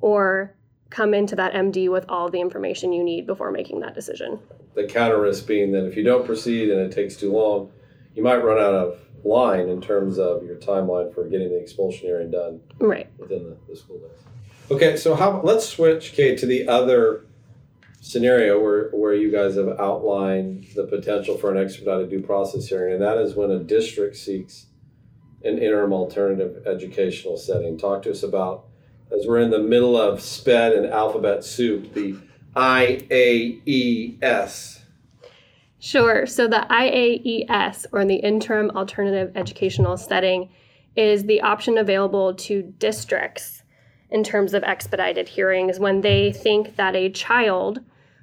or 0.00 0.54
come 0.90 1.14
into 1.14 1.34
that 1.34 1.52
MD 1.52 1.90
with 1.90 2.04
all 2.08 2.30
the 2.30 2.40
information 2.40 2.92
you 2.92 3.02
need 3.02 3.26
before 3.26 3.50
making 3.50 3.80
that 3.80 3.96
decision. 3.96 4.38
The 4.74 4.86
counter 4.86 5.20
risk 5.20 5.48
being 5.48 5.72
that 5.72 5.84
if 5.84 5.96
you 5.96 6.04
don't 6.04 6.24
proceed 6.24 6.70
and 6.70 6.80
it 6.80 6.92
takes 6.92 7.16
too 7.16 7.32
long, 7.32 7.72
you 8.14 8.22
might 8.22 8.36
run 8.36 8.58
out 8.58 8.74
of 8.74 9.00
line 9.24 9.68
in 9.68 9.80
terms 9.80 10.16
of 10.16 10.44
your 10.44 10.56
timeline 10.56 11.12
for 11.12 11.28
getting 11.28 11.48
the 11.48 11.58
expulsion 11.58 12.06
hearing 12.06 12.30
done 12.30 12.60
right 12.78 13.08
within 13.18 13.42
the, 13.42 13.56
the 13.68 13.74
school 13.74 13.98
days. 13.98 14.35
Okay, 14.68 14.96
so 14.96 15.14
how 15.14 15.40
let's 15.42 15.68
switch, 15.68 16.12
Kate, 16.12 16.36
to 16.38 16.46
the 16.46 16.66
other 16.66 17.24
scenario 18.00 18.60
where, 18.60 18.90
where 18.90 19.14
you 19.14 19.30
guys 19.30 19.54
have 19.54 19.68
outlined 19.78 20.66
the 20.74 20.84
potential 20.84 21.38
for 21.38 21.54
an 21.54 21.62
expedited 21.62 22.10
due 22.10 22.20
process 22.20 22.66
hearing, 22.66 22.94
and 22.94 23.02
that 23.02 23.16
is 23.18 23.36
when 23.36 23.52
a 23.52 23.60
district 23.60 24.16
seeks 24.16 24.66
an 25.44 25.58
interim 25.58 25.92
alternative 25.92 26.66
educational 26.66 27.36
setting. 27.36 27.78
Talk 27.78 28.02
to 28.02 28.10
us 28.10 28.24
about, 28.24 28.64
as 29.16 29.24
we're 29.24 29.38
in 29.38 29.50
the 29.50 29.60
middle 29.60 29.96
of 29.96 30.20
SPED 30.20 30.72
and 30.72 30.86
alphabet 30.86 31.44
soup, 31.44 31.94
the 31.94 32.16
IAES. 32.56 34.20
Sure. 35.78 36.26
So 36.26 36.48
the 36.48 36.66
IAES, 36.68 37.86
or 37.92 38.04
the 38.04 38.16
Interim 38.16 38.70
Alternative 38.70 39.30
Educational 39.36 39.96
Setting, 39.96 40.48
is 40.96 41.24
the 41.24 41.42
option 41.42 41.78
available 41.78 42.34
to 42.34 42.62
districts 42.78 43.55
in 44.10 44.22
terms 44.22 44.54
of 44.54 44.62
expedited 44.64 45.28
hearings 45.28 45.78
when 45.78 46.00
they 46.00 46.32
think 46.32 46.76
that 46.76 46.94
a 46.94 47.10
child 47.10 47.80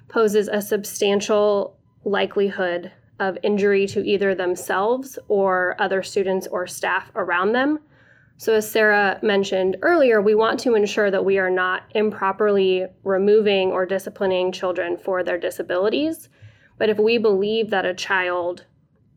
poses 0.08 0.48
a 0.48 0.62
substantial 0.62 1.78
likelihood 2.06 2.92
of 3.20 3.38
injury 3.44 3.88
to 3.88 4.06
either 4.06 4.36
themselves 4.36 5.18
or 5.28 5.76
other 5.80 6.04
students 6.04 6.48
or 6.48 6.68
staff 6.68 7.12
around 7.16 7.54
them. 7.54 7.80
So, 8.38 8.54
as 8.54 8.70
Sarah 8.70 9.20
mentioned 9.22 9.78
earlier, 9.82 10.22
we 10.22 10.36
want 10.36 10.60
to 10.62 10.76
ensure 10.76 11.12
that 11.12 11.24
we 11.24 11.38
are 11.38 11.50
not 11.50 11.84
improperly 11.94 12.86
removing 13.04 13.72
or 13.72 13.86
disciplining 13.86 14.52
children 14.52 14.98
for 14.98 15.24
their 15.24 15.38
disabilities. 15.38 16.30
But 16.78 16.90
if 16.90 16.98
we 16.98 17.18
believe 17.18 17.70
that 17.70 17.86
a 17.86 17.94
child 17.94 18.66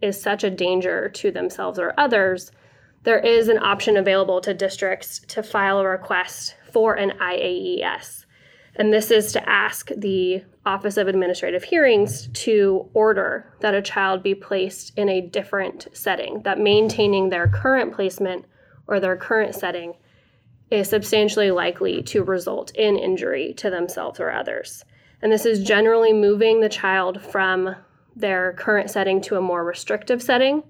is 0.02 0.20
such 0.20 0.44
a 0.44 0.50
danger 0.50 1.09
to 1.09 1.31
themselves 1.31 1.79
or 1.79 1.94
others, 1.98 2.52
there 3.07 3.21
is 3.21 3.49
an 3.49 3.62
option 3.62 3.97
available 3.97 4.40
to 4.40 4.53
districts 4.53 5.21
to 5.29 5.40
file 5.40 5.79
a 5.79 5.87
request 5.87 6.57
for 6.73 6.95
an 6.95 7.12
IAES. 7.21 8.27
And 8.75 8.92
this 8.92 9.12
is 9.12 9.33
to 9.33 9.49
ask 9.49 9.90
the 9.97 10.42
Office 10.66 10.97
of 10.97 11.07
Administrative 11.07 11.62
Hearings 11.62 12.27
to 12.33 12.90
order 12.95 13.55
that 13.61 13.77
a 13.77 13.81
child 13.81 14.25
be 14.25 14.35
placed 14.35 14.92
in 14.99 15.09
a 15.09 15.21
different 15.21 15.87
setting, 15.92 16.42
that 16.42 16.59
maintaining 16.59 17.29
their 17.29 17.47
current 17.47 17.95
placement 17.95 18.45
or 18.88 18.99
their 18.99 19.16
current 19.16 19.55
setting 19.55 19.95
is 20.73 20.88
substantially 20.88 21.53
likely 21.53 22.03
to 22.03 22.25
result 22.25 22.75
in 22.75 22.97
injury 22.97 23.55
to 23.55 23.71
themselves 23.71 24.19
or 24.19 24.33
others. 24.33 24.85
And 25.23 25.31
this 25.31 25.47
is 25.47 25.62
generally 25.62 26.12
moving 26.12 26.61
the 26.61 26.69
child 26.69 27.23
from 27.23 27.77
their 28.16 28.55
current 28.55 28.90
setting 28.90 29.21
to 29.23 29.37
a 29.37 29.40
more 29.40 29.64
restrictive 29.64 30.21
setting 30.21 30.64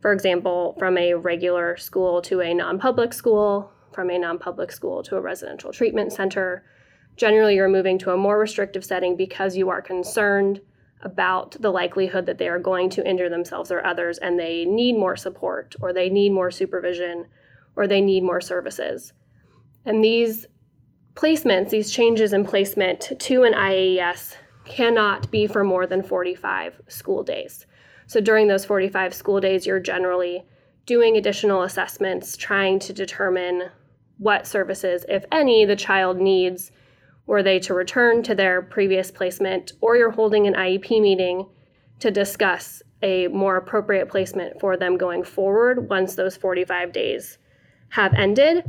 for 0.00 0.12
example, 0.12 0.74
from 0.78 0.98
a 0.98 1.14
regular 1.14 1.76
school 1.76 2.22
to 2.22 2.40
a 2.40 2.54
non 2.54 2.78
public 2.78 3.12
school, 3.12 3.72
from 3.92 4.10
a 4.10 4.18
non 4.18 4.38
public 4.38 4.70
school 4.70 5.02
to 5.04 5.16
a 5.16 5.20
residential 5.20 5.72
treatment 5.72 6.12
center. 6.12 6.64
Generally, 7.16 7.54
you're 7.54 7.68
moving 7.68 7.98
to 8.00 8.12
a 8.12 8.16
more 8.16 8.38
restrictive 8.38 8.84
setting 8.84 9.16
because 9.16 9.56
you 9.56 9.70
are 9.70 9.80
concerned 9.80 10.60
about 11.02 11.56
the 11.60 11.70
likelihood 11.70 12.26
that 12.26 12.38
they 12.38 12.48
are 12.48 12.58
going 12.58 12.90
to 12.90 13.08
injure 13.08 13.28
themselves 13.28 13.70
or 13.70 13.84
others 13.84 14.18
and 14.18 14.38
they 14.38 14.64
need 14.64 14.94
more 14.94 15.16
support 15.16 15.74
or 15.80 15.92
they 15.92 16.08
need 16.08 16.30
more 16.30 16.50
supervision 16.50 17.26
or 17.74 17.86
they 17.86 18.00
need 18.00 18.22
more 18.22 18.40
services. 18.40 19.12
And 19.84 20.02
these 20.02 20.46
placements, 21.14 21.70
these 21.70 21.90
changes 21.90 22.32
in 22.32 22.44
placement 22.44 23.12
to 23.18 23.44
an 23.44 23.54
IAES, 23.54 24.36
cannot 24.64 25.30
be 25.30 25.46
for 25.46 25.62
more 25.62 25.86
than 25.86 26.02
45 26.02 26.82
school 26.88 27.22
days. 27.22 27.66
So 28.06 28.20
during 28.20 28.46
those 28.48 28.64
45 28.64 29.14
school 29.14 29.40
days, 29.40 29.66
you're 29.66 29.80
generally 29.80 30.44
doing 30.86 31.16
additional 31.16 31.62
assessments, 31.62 32.36
trying 32.36 32.78
to 32.78 32.92
determine 32.92 33.70
what 34.18 34.46
services, 34.46 35.04
if 35.08 35.24
any, 35.32 35.64
the 35.64 35.76
child 35.76 36.18
needs 36.18 36.70
were 37.26 37.42
they 37.42 37.58
to 37.58 37.74
return 37.74 38.22
to 38.22 38.34
their 38.34 38.62
previous 38.62 39.10
placement, 39.10 39.72
or 39.80 39.96
you're 39.96 40.12
holding 40.12 40.46
an 40.46 40.54
IEP 40.54 41.02
meeting 41.02 41.46
to 41.98 42.10
discuss 42.10 42.82
a 43.02 43.26
more 43.28 43.56
appropriate 43.56 44.08
placement 44.08 44.60
for 44.60 44.76
them 44.76 44.96
going 44.96 45.24
forward 45.24 45.88
once 45.90 46.14
those 46.14 46.36
45 46.36 46.92
days 46.92 47.38
have 47.90 48.14
ended. 48.14 48.64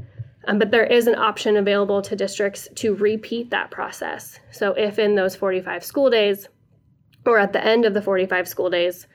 Um, 0.47 0.59
but 0.59 0.71
there 0.71 0.85
is 0.85 1.07
an 1.07 1.15
option 1.15 1.57
available 1.57 2.01
to 2.01 2.15
districts 2.15 2.67
to 2.75 2.95
repeat 2.95 3.49
that 3.51 3.69
process. 3.69 4.39
So 4.51 4.71
if 4.73 4.97
in 4.97 5.15
those 5.15 5.35
45 5.35 5.83
school 5.83 6.09
days, 6.09 6.47
or 7.25 7.37
at 7.37 7.53
the 7.53 7.63
end 7.63 7.85
of 7.85 7.93
the 7.93 8.01
45 8.01 8.47
school 8.47 8.69
days, 8.69 9.07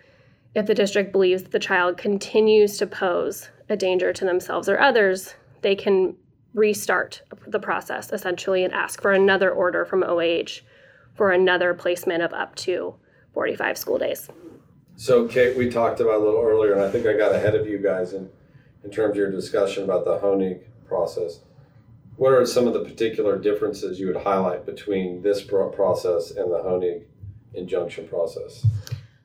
if 0.55 0.67
the 0.67 0.75
district 0.75 1.13
believes 1.13 1.43
that 1.43 1.53
the 1.53 1.59
child 1.59 1.97
continues 1.97 2.77
to 2.79 2.87
pose 2.87 3.49
a 3.69 3.77
danger 3.77 4.13
to 4.13 4.25
themselves 4.25 4.69
or 4.69 4.79
others, 4.79 5.35
they 5.63 5.75
can 5.75 6.15
restart 6.55 7.23
the 7.47 7.59
process 7.59 8.13
essentially 8.13 8.63
and 8.63 8.75
ask 8.75 9.01
for 9.01 9.13
another 9.13 9.51
order 9.51 9.85
from 9.85 10.03
OAH 10.03 10.61
for 11.15 11.31
another 11.31 11.73
placement 11.73 12.23
of 12.23 12.33
up 12.33 12.55
to 12.55 12.95
45 13.33 13.79
school 13.79 13.99
days. 13.99 14.29
So, 14.97 15.27
Kate, 15.27 15.57
we 15.57 15.71
talked 15.71 16.01
about 16.01 16.21
a 16.21 16.25
little 16.25 16.43
earlier, 16.43 16.73
and 16.73 16.83
I 16.83 16.91
think 16.91 17.07
I 17.07 17.17
got 17.17 17.35
ahead 17.35 17.55
of 17.55 17.67
you 17.67 17.79
guys 17.79 18.13
in, 18.13 18.29
in 18.85 18.91
terms 18.91 19.13
of 19.13 19.17
your 19.17 19.31
discussion 19.31 19.85
about 19.85 20.05
the 20.05 20.19
Honig 20.19 20.61
process. 20.87 21.41
What 22.17 22.33
are 22.35 22.45
some 22.45 22.67
of 22.67 22.75
the 22.75 22.85
particular 22.85 23.39
differences 23.39 23.99
you 23.99 24.07
would 24.09 24.23
highlight 24.23 24.67
between 24.67 25.23
this 25.23 25.43
process 25.43 26.31
and 26.31 26.53
the 26.53 26.59
Honig 26.59 27.05
injunction 27.55 28.07
process? 28.07 28.67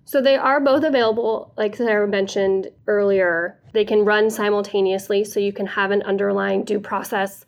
So 0.07 0.21
they 0.21 0.37
are 0.37 0.61
both 0.61 0.85
available, 0.85 1.51
like 1.57 1.75
Sarah 1.75 2.07
mentioned 2.07 2.69
earlier. 2.87 3.59
They 3.73 3.83
can 3.83 4.05
run 4.05 4.29
simultaneously, 4.29 5.25
so 5.25 5.41
you 5.41 5.51
can 5.51 5.65
have 5.65 5.91
an 5.91 6.01
underlying 6.03 6.63
due 6.63 6.79
process 6.79 7.45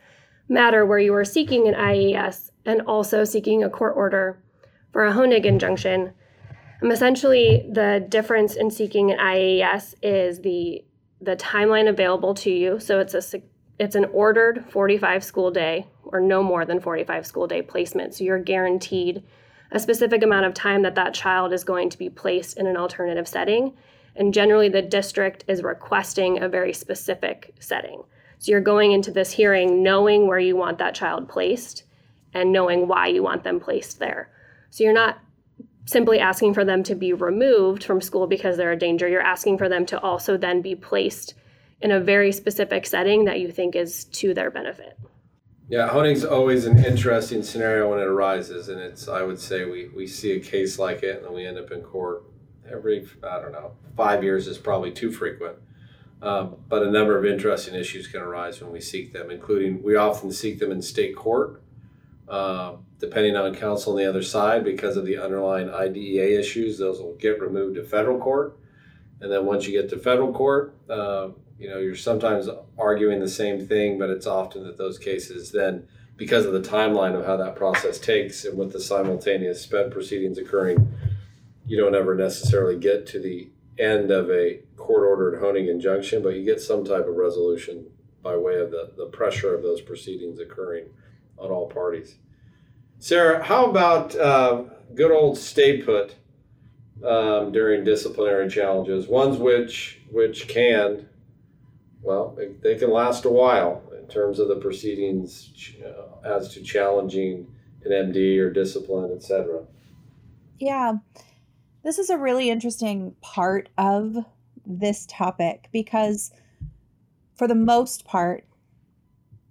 matter 0.49 0.85
where 0.85 0.99
you 0.99 1.15
are 1.15 1.23
seeking 1.23 1.69
an 1.69 1.73
IAES 1.73 2.51
and 2.65 2.81
also 2.81 3.23
seeking 3.23 3.63
a 3.63 3.69
court 3.69 3.93
order 3.95 4.43
for 4.91 5.05
a 5.05 5.13
Honig 5.13 5.45
injunction. 5.45 6.11
Um, 6.83 6.91
essentially, 6.91 7.65
the 7.71 8.05
difference 8.09 8.57
in 8.57 8.69
seeking 8.71 9.09
an 9.11 9.19
IAES 9.19 9.95
is 10.03 10.41
the 10.41 10.83
the 11.21 11.37
timeline 11.37 11.87
available 11.87 12.33
to 12.33 12.51
you. 12.51 12.77
So 12.81 12.99
it's 12.99 13.13
a 13.13 13.41
it's 13.79 13.95
an 13.95 14.03
ordered 14.11 14.65
45 14.69 15.23
school 15.23 15.49
day 15.49 15.87
or 16.03 16.19
no 16.19 16.43
more 16.43 16.65
than 16.65 16.81
45 16.81 17.25
school 17.25 17.47
day 17.47 17.61
placement. 17.61 18.15
So 18.15 18.25
you're 18.25 18.37
guaranteed 18.37 19.23
a 19.71 19.79
specific 19.79 20.23
amount 20.23 20.45
of 20.45 20.53
time 20.53 20.81
that 20.81 20.95
that 20.95 21.13
child 21.13 21.53
is 21.53 21.63
going 21.63 21.89
to 21.89 21.97
be 21.97 22.09
placed 22.09 22.57
in 22.57 22.67
an 22.67 22.77
alternative 22.77 23.27
setting. 23.27 23.73
And 24.15 24.33
generally, 24.33 24.69
the 24.69 24.81
district 24.81 25.45
is 25.47 25.63
requesting 25.63 26.41
a 26.41 26.49
very 26.49 26.73
specific 26.73 27.53
setting. 27.59 28.03
So 28.39 28.51
you're 28.51 28.61
going 28.61 28.93
into 28.93 29.11
this 29.11 29.31
hearing 29.31 29.83
knowing 29.83 30.27
where 30.27 30.39
you 30.39 30.55
want 30.55 30.77
that 30.79 30.95
child 30.95 31.29
placed 31.29 31.83
and 32.33 32.51
knowing 32.51 32.87
why 32.87 33.07
you 33.07 33.21
want 33.21 33.43
them 33.43 33.59
placed 33.59 33.99
there. 33.99 34.29
So 34.69 34.83
you're 34.83 34.93
not 34.93 35.19
simply 35.85 36.19
asking 36.19 36.53
for 36.53 36.63
them 36.63 36.83
to 36.83 36.95
be 36.95 37.13
removed 37.13 37.83
from 37.83 38.01
school 38.01 38.27
because 38.27 38.57
they're 38.57 38.71
a 38.71 38.77
danger. 38.77 39.07
You're 39.07 39.21
asking 39.21 39.57
for 39.57 39.67
them 39.67 39.85
to 39.87 39.99
also 39.99 40.37
then 40.37 40.61
be 40.61 40.75
placed 40.75 41.33
in 41.81 41.91
a 41.91 41.99
very 41.99 42.31
specific 42.31 42.85
setting 42.85 43.25
that 43.25 43.39
you 43.39 43.51
think 43.51 43.75
is 43.75 44.05
to 44.05 44.33
their 44.33 44.51
benefit. 44.51 44.97
Yeah, 45.69 45.87
Honig's 45.87 46.25
always 46.25 46.65
an 46.65 46.83
interesting 46.83 47.43
scenario 47.43 47.91
when 47.91 47.99
it 47.99 48.07
arises, 48.07 48.69
and 48.69 48.81
it's 48.81 49.07
I 49.07 49.21
would 49.21 49.39
say 49.39 49.65
we, 49.65 49.87
we 49.89 50.07
see 50.07 50.31
a 50.31 50.39
case 50.39 50.79
like 50.79 51.03
it, 51.03 51.23
and 51.23 51.33
we 51.33 51.45
end 51.45 51.59
up 51.59 51.69
in 51.69 51.81
court 51.81 52.23
every 52.69 53.07
I 53.23 53.39
don't 53.39 53.51
know 53.51 53.73
five 53.95 54.23
years 54.23 54.47
is 54.47 54.57
probably 54.57 54.91
too 54.91 55.11
frequent, 55.11 55.57
um, 56.23 56.55
but 56.67 56.81
a 56.81 56.89
number 56.89 57.17
of 57.17 57.23
interesting 57.23 57.75
issues 57.75 58.07
can 58.07 58.21
arise 58.21 58.59
when 58.61 58.71
we 58.71 58.81
seek 58.81 59.13
them, 59.13 59.29
including 59.29 59.83
we 59.83 59.95
often 59.95 60.31
seek 60.31 60.57
them 60.57 60.71
in 60.71 60.81
state 60.81 61.15
court, 61.15 61.61
uh, 62.27 62.73
depending 62.97 63.35
on 63.35 63.53
counsel 63.53 63.93
on 63.93 63.99
the 63.99 64.09
other 64.09 64.23
side 64.23 64.63
because 64.63 64.97
of 64.97 65.05
the 65.05 65.17
underlying 65.17 65.69
IDEA 65.69 66.39
issues. 66.39 66.79
Those 66.79 66.99
will 66.99 67.15
get 67.15 67.39
removed 67.39 67.75
to 67.75 67.83
federal 67.83 68.17
court, 68.17 68.57
and 69.21 69.31
then 69.31 69.45
once 69.45 69.67
you 69.67 69.79
get 69.79 69.89
to 69.89 69.97
federal 69.97 70.33
court. 70.33 70.75
Uh, 70.89 71.29
you 71.59 71.69
know 71.69 71.77
you're 71.77 71.95
sometimes 71.95 72.47
arguing 72.77 73.19
the 73.19 73.27
same 73.27 73.67
thing 73.67 73.99
but 73.99 74.09
it's 74.09 74.25
often 74.25 74.63
that 74.63 74.77
those 74.77 74.97
cases 74.97 75.51
then 75.51 75.85
because 76.15 76.45
of 76.45 76.53
the 76.53 76.61
timeline 76.61 77.17
of 77.17 77.25
how 77.25 77.37
that 77.37 77.55
process 77.55 77.99
takes 77.99 78.45
and 78.45 78.57
with 78.57 78.71
the 78.71 78.79
simultaneous 78.79 79.61
sped 79.61 79.91
proceedings 79.91 80.37
occurring 80.37 80.91
you 81.67 81.77
don't 81.77 81.95
ever 81.95 82.15
necessarily 82.15 82.79
get 82.79 83.05
to 83.05 83.19
the 83.19 83.49
end 83.77 84.09
of 84.09 84.29
a 84.31 84.59
court 84.75 85.03
ordered 85.03 85.41
Honig 85.41 85.69
injunction 85.69 86.23
but 86.23 86.29
you 86.29 86.45
get 86.45 86.61
some 86.61 86.85
type 86.85 87.07
of 87.07 87.15
resolution 87.15 87.85
by 88.23 88.35
way 88.35 88.59
of 88.59 88.71
the, 88.71 88.91
the 88.97 89.05
pressure 89.05 89.53
of 89.53 89.61
those 89.61 89.81
proceedings 89.81 90.39
occurring 90.39 90.85
on 91.37 91.51
all 91.51 91.67
parties 91.67 92.15
sarah 92.99 93.43
how 93.43 93.65
about 93.65 94.15
uh, 94.15 94.63
good 94.95 95.11
old 95.11 95.37
stay 95.37 95.81
put 95.81 96.15
um, 97.05 97.51
during 97.51 97.83
disciplinary 97.83 98.49
challenges 98.49 99.07
ones 99.07 99.37
which 99.37 100.01
which 100.11 100.47
can 100.47 101.07
well, 102.01 102.37
they, 102.61 102.75
can 102.75 102.91
last 102.91 103.25
a 103.25 103.29
while 103.29 103.81
in 103.99 104.07
terms 104.07 104.39
of 104.39 104.47
the 104.47 104.55
proceedings 104.55 105.51
uh, 105.85 106.27
as 106.27 106.53
to 106.53 106.63
challenging 106.63 107.47
an 107.83 107.91
MD 107.91 108.37
or 108.39 108.49
discipline, 108.49 109.11
etc. 109.13 109.65
Yeah, 110.59 110.93
this 111.83 111.99
is 111.99 112.09
a 112.09 112.17
really 112.17 112.49
interesting 112.49 113.15
part 113.21 113.69
of 113.77 114.17
this 114.65 115.05
topic 115.07 115.67
because, 115.71 116.31
for 117.35 117.47
the 117.47 117.55
most 117.55 118.05
part, 118.05 118.45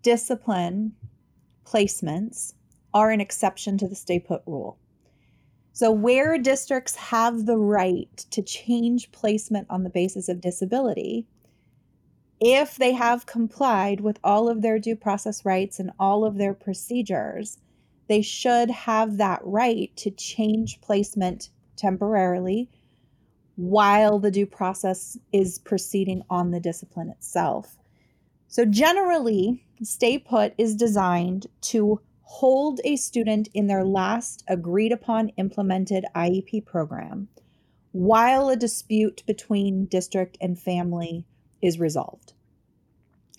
discipline 0.03 0.93
placements 1.67 2.55
are 2.95 3.11
an 3.11 3.21
exception 3.21 3.77
to 3.79 3.89
the 3.89 3.95
stay 3.95 4.19
put 4.19 4.43
rule. 4.47 4.79
So, 5.79 5.93
where 5.93 6.37
districts 6.39 6.97
have 6.97 7.47
the 7.47 7.57
right 7.57 8.17
to 8.33 8.43
change 8.43 9.13
placement 9.13 9.69
on 9.71 9.85
the 9.85 9.91
basis 9.91 10.29
of 10.29 10.41
disability, 10.41 11.25
if 12.41 12.75
they 12.75 12.95
have 12.95 13.27
complied 13.27 14.01
with 14.01 14.19
all 14.25 14.49
of 14.49 14.61
their 14.61 14.81
due 14.81 14.97
process 14.97 15.45
rights 15.45 15.79
and 15.79 15.93
all 15.97 16.25
of 16.25 16.37
their 16.37 16.53
procedures, 16.53 17.59
they 18.09 18.23
should 18.23 18.73
have 18.73 19.19
that 19.19 19.41
right 19.45 19.97
to 19.99 20.11
change 20.11 20.81
placement 20.81 21.49
temporarily 21.77 22.69
while 23.55 24.19
the 24.19 24.33
due 24.33 24.47
process 24.47 25.17
is 25.33 25.61
proceeding 25.61 26.25
on 26.29 26.51
the 26.51 26.59
discipline 26.59 27.09
itself. 27.09 27.79
So, 28.49 28.65
generally, 28.65 29.65
Stay 29.85 30.19
Put 30.19 30.55
is 30.59 30.75
designed 30.75 31.47
to 31.61 32.01
hold 32.31 32.79
a 32.85 32.95
student 32.95 33.49
in 33.55 33.69
their 33.69 33.83
last 33.83 34.45
agreed 34.47 34.93
upon 34.93 35.31
implemented 35.31 36.05
IEP 36.15 36.63
program 36.67 37.27
while 37.93 38.51
a 38.51 38.57
dispute 38.57 39.23
between 39.27 39.87
district 39.87 40.37
and 40.39 40.59
family 40.59 41.25
is 41.63 41.81
resolved. 41.81 42.35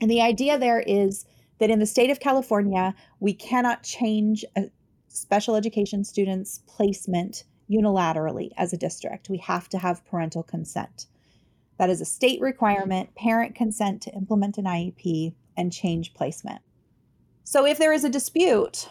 And 0.01 0.09
the 0.09 0.23
idea 0.23 0.57
there 0.57 0.79
is 0.79 1.27
that 1.59 1.69
in 1.69 1.77
the 1.77 1.85
state 1.85 2.09
of 2.09 2.19
California, 2.19 2.95
we 3.19 3.31
cannot 3.31 3.83
change 3.83 4.43
a 4.57 4.71
special 5.07 5.55
education 5.55 6.03
student's 6.03 6.61
placement 6.65 7.43
unilaterally 7.69 8.49
as 8.57 8.73
a 8.73 8.77
district. 8.77 9.29
We 9.29 9.37
have 9.37 9.69
to 9.69 9.77
have 9.77 10.05
parental 10.07 10.41
consent. 10.41 11.05
That 11.77 11.91
is 11.91 12.01
a 12.01 12.05
state 12.05 12.41
requirement, 12.41 13.13
parent 13.13 13.53
consent 13.53 14.01
to 14.01 14.13
implement 14.13 14.57
an 14.57 14.65
IEP 14.65 15.35
and 15.55 15.71
change 15.71 16.15
placement. 16.15 16.61
So 17.49 17.65
if 17.65 17.79
there 17.79 17.91
is 17.91 18.03
a 18.03 18.11
dispute 18.11 18.89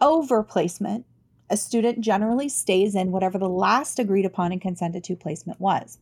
over 0.00 0.42
placement, 0.42 1.04
a 1.50 1.56
student 1.58 2.00
generally 2.00 2.48
stays 2.48 2.94
in 2.94 3.12
whatever 3.12 3.36
the 3.36 3.46
last 3.46 3.98
agreed 3.98 4.24
upon 4.24 4.52
and 4.52 4.60
consented 4.62 5.04
to 5.04 5.14
placement 5.14 5.60
was. 5.60 5.98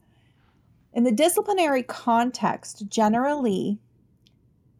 In 0.92 1.02
the 1.02 1.10
disciplinary 1.10 1.82
context, 1.82 2.88
generally, 2.88 3.80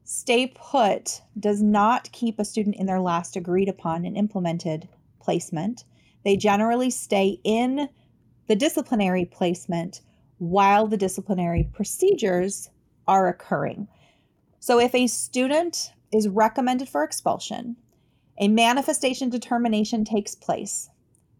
stay 0.04 0.52
put 0.54 1.22
does 1.36 1.60
not 1.60 2.12
keep 2.12 2.38
a 2.38 2.44
student 2.44 2.76
in 2.76 2.86
their 2.86 3.00
last 3.00 3.34
agreed 3.34 3.68
upon 3.68 4.04
and 4.04 4.16
implemented 4.16 4.88
placement. 5.18 5.82
They 6.24 6.36
generally 6.36 6.90
stay 6.90 7.40
in 7.42 7.88
the 8.46 8.54
disciplinary 8.54 9.24
placement 9.24 10.02
while 10.38 10.86
the 10.86 10.96
disciplinary 10.96 11.68
procedures 11.72 12.70
are 13.08 13.26
occurring. 13.26 13.88
So 14.60 14.78
if 14.78 14.94
a 14.94 15.08
student 15.08 15.90
is 16.12 16.28
recommended 16.28 16.88
for 16.88 17.04
expulsion, 17.04 17.76
a 18.38 18.48
manifestation 18.48 19.30
determination 19.30 20.04
takes 20.04 20.34
place. 20.34 20.88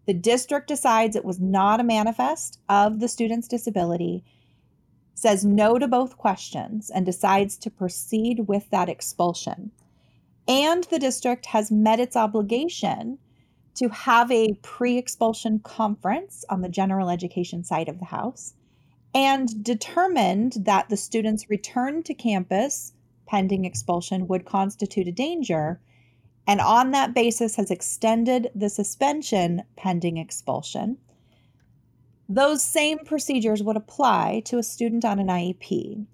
The 0.06 0.14
district 0.14 0.68
decides 0.68 1.14
it 1.14 1.24
was 1.24 1.40
not 1.40 1.80
a 1.80 1.85
manifest 1.85 2.58
of 2.68 3.00
the 3.00 3.08
student's 3.08 3.48
disability 3.48 4.24
says 5.14 5.44
no 5.44 5.78
to 5.78 5.87
both 5.87 6.16
questions 6.16 6.90
and 6.90 7.06
decides 7.06 7.56
to 7.56 7.70
proceed 7.70 8.48
with 8.48 8.68
that 8.70 8.88
expulsion. 8.88 9.70
And 10.48 10.85
the 10.85 10.98
district 10.98 11.46
has 11.46 11.70
met 11.70 12.00
its 12.00 12.16
obligation 12.16 13.18
to 13.76 13.88
have 13.88 14.30
a 14.30 14.54
pre 14.62 14.98
expulsion 14.98 15.61
conference 15.61 16.44
on 16.50 16.61
the 16.61 16.68
general 16.68 17.08
education 17.08 17.62
side 17.62 17.88
of 17.88 18.00
the 18.00 18.06
house 18.06 18.54
and 19.14 19.62
determined 19.62 20.54
that 20.61 20.88
the 20.88 20.96
student's 20.96 21.48
return 21.48 22.02
to 22.02 22.14
campus 22.14 22.92
pending 23.33 23.64
expulsion 23.64 24.29
would 24.29 24.45
constitute 24.45 25.09
a 25.09 25.12
danger. 25.12 25.81
And 26.47 26.61
on 26.61 26.92
that 26.92 27.14
basis, 27.14 27.57
has 27.57 27.71
extended 27.71 28.51
the 28.55 28.68
suspension 28.68 29.62
pending 29.77 30.18
expulsion 30.18 30.99
those 32.35 32.62
same 32.62 32.99
procedures 33.01 33.62
would 33.62 33.77
apply 33.77 34.40
to 34.47 34.57
a 34.57 34.62
student 34.62 35.05
on 35.05 35.18
an 35.18 35.27
IEP, 35.27 36.07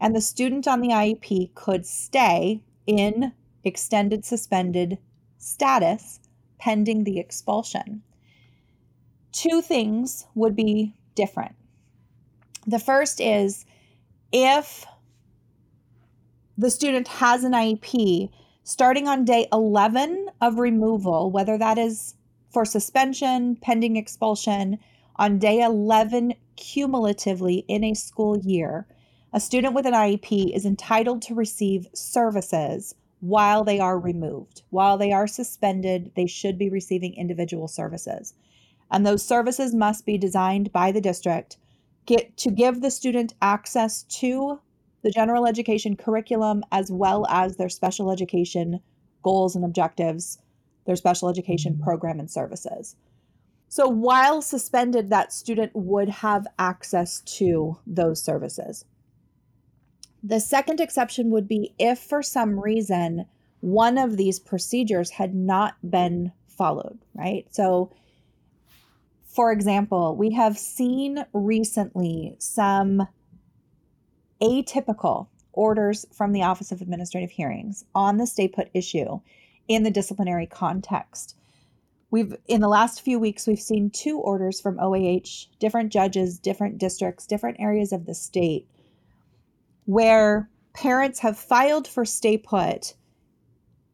and 0.00 0.16
the 0.16 0.22
student 0.22 0.66
on 0.66 0.80
the 0.80 0.88
IEP 0.88 1.54
could 1.54 1.84
stay 1.84 2.62
in 2.86 3.32
extended 3.62 4.24
suspended 4.24 4.96
status 5.36 6.20
pending 6.58 7.04
the 7.04 7.18
expulsion. 7.18 8.02
Two 9.32 9.60
things 9.60 10.26
would 10.34 10.56
be 10.56 10.94
different. 11.14 11.54
The 12.66 12.78
first 12.78 13.20
is 13.20 13.66
if 14.32 14.86
the 16.58 16.70
student 16.70 17.08
has 17.08 17.44
an 17.44 17.52
IEP 17.52 18.30
starting 18.64 19.06
on 19.06 19.24
day 19.24 19.46
11 19.52 20.28
of 20.40 20.58
removal, 20.58 21.30
whether 21.30 21.56
that 21.58 21.78
is 21.78 22.14
for 22.50 22.64
suspension, 22.64 23.56
pending 23.56 23.96
expulsion, 23.96 24.78
on 25.16 25.38
day 25.38 25.60
11 25.60 26.34
cumulatively 26.56 27.64
in 27.68 27.84
a 27.84 27.94
school 27.94 28.38
year, 28.38 28.86
a 29.32 29.40
student 29.40 29.74
with 29.74 29.86
an 29.86 29.92
IEP 29.92 30.54
is 30.54 30.64
entitled 30.64 31.22
to 31.22 31.34
receive 31.34 31.88
services 31.92 32.94
while 33.20 33.64
they 33.64 33.78
are 33.78 33.98
removed. 33.98 34.62
While 34.70 34.98
they 34.98 35.12
are 35.12 35.26
suspended, 35.26 36.12
they 36.16 36.26
should 36.26 36.58
be 36.58 36.70
receiving 36.70 37.14
individual 37.14 37.68
services. 37.68 38.34
And 38.90 39.04
those 39.04 39.22
services 39.22 39.74
must 39.74 40.06
be 40.06 40.16
designed 40.16 40.72
by 40.72 40.92
the 40.92 41.00
district 41.00 41.58
get 42.06 42.36
to 42.36 42.50
give 42.50 42.80
the 42.80 42.90
student 42.90 43.34
access 43.42 44.04
to 44.04 44.60
the 45.06 45.12
general 45.12 45.46
education 45.46 45.94
curriculum 45.94 46.64
as 46.72 46.90
well 46.90 47.28
as 47.30 47.56
their 47.56 47.68
special 47.68 48.10
education 48.10 48.80
goals 49.22 49.54
and 49.54 49.64
objectives, 49.64 50.38
their 50.84 50.96
special 50.96 51.28
education 51.28 51.74
mm-hmm. 51.74 51.84
program 51.84 52.18
and 52.18 52.28
services. 52.28 52.96
So 53.68 53.86
while 53.86 54.42
suspended, 54.42 55.10
that 55.10 55.32
student 55.32 55.70
would 55.76 56.08
have 56.08 56.48
access 56.58 57.20
to 57.38 57.78
those 57.86 58.20
services. 58.20 58.84
The 60.24 60.40
second 60.40 60.80
exception 60.80 61.30
would 61.30 61.46
be 61.46 61.72
if 61.78 62.00
for 62.00 62.20
some 62.20 62.58
reason 62.58 63.26
one 63.60 63.98
of 63.98 64.16
these 64.16 64.40
procedures 64.40 65.10
had 65.10 65.36
not 65.36 65.76
been 65.88 66.32
followed, 66.48 66.98
right? 67.14 67.46
So, 67.52 67.92
for 69.22 69.52
example, 69.52 70.16
we 70.16 70.32
have 70.32 70.58
seen 70.58 71.24
recently 71.32 72.34
some 72.40 73.06
atypical 74.40 75.28
orders 75.52 76.06
from 76.12 76.32
the 76.32 76.42
Office 76.42 76.70
of 76.72 76.80
Administrative 76.80 77.30
Hearings 77.30 77.84
on 77.94 78.18
the 78.18 78.26
stay 78.26 78.48
put 78.48 78.70
issue 78.74 79.20
in 79.68 79.82
the 79.82 79.90
disciplinary 79.90 80.46
context. 80.46 81.36
We've 82.10 82.36
in 82.46 82.60
the 82.60 82.68
last 82.68 83.02
few 83.02 83.18
weeks 83.18 83.46
we've 83.46 83.58
seen 83.58 83.90
two 83.90 84.18
orders 84.18 84.60
from 84.60 84.78
OAH, 84.78 85.48
different 85.58 85.92
judges, 85.92 86.38
different 86.38 86.78
districts, 86.78 87.26
different 87.26 87.58
areas 87.58 87.92
of 87.92 88.06
the 88.06 88.14
state 88.14 88.68
where 89.86 90.48
parents 90.74 91.20
have 91.20 91.38
filed 91.38 91.88
for 91.88 92.04
stay 92.04 92.36
put 92.36 92.94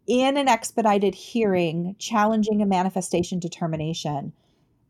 in 0.06 0.36
an 0.36 0.48
expedited 0.48 1.14
hearing 1.14 1.94
challenging 1.98 2.60
a 2.60 2.66
manifestation 2.66 3.38
determination. 3.38 4.32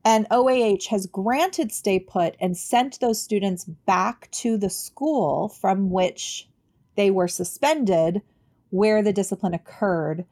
And 0.05 0.27
OAH 0.31 0.89
has 0.91 1.07
granted 1.07 1.71
stay 1.71 2.01
put 2.01 2.37
and 2.41 2.57
sent 2.57 2.99
those 2.99 3.23
students 3.23 3.65
back 3.65 4.29
to 4.33 4.57
the 4.57 4.71
school 4.71 5.49
from 5.49 5.91
which 5.91 6.49
they 6.97 7.11
were 7.11 7.29
suspended 7.29 8.23
where 8.71 9.03
the 9.03 9.13
discipline 9.13 9.55
occurred, 9.55 10.25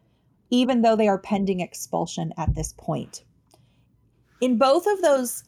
even 0.50 0.82
though 0.82 0.96
they 0.96 1.08
are 1.08 1.18
pending 1.18 1.60
expulsion 1.60 2.32
at 2.36 2.54
this 2.54 2.74
point. 2.76 3.22
In 4.40 4.58
both 4.58 4.86
of 4.86 5.02
those 5.02 5.44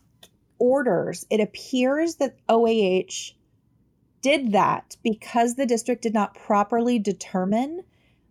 orders, 0.58 1.26
it 1.30 1.40
appears 1.40 2.16
that 2.16 2.36
OAH 2.48 3.32
did 4.20 4.52
that 4.52 4.96
because 5.02 5.54
the 5.54 5.66
district 5.66 6.02
did 6.02 6.14
not 6.14 6.34
properly 6.34 6.98
determine 6.98 7.82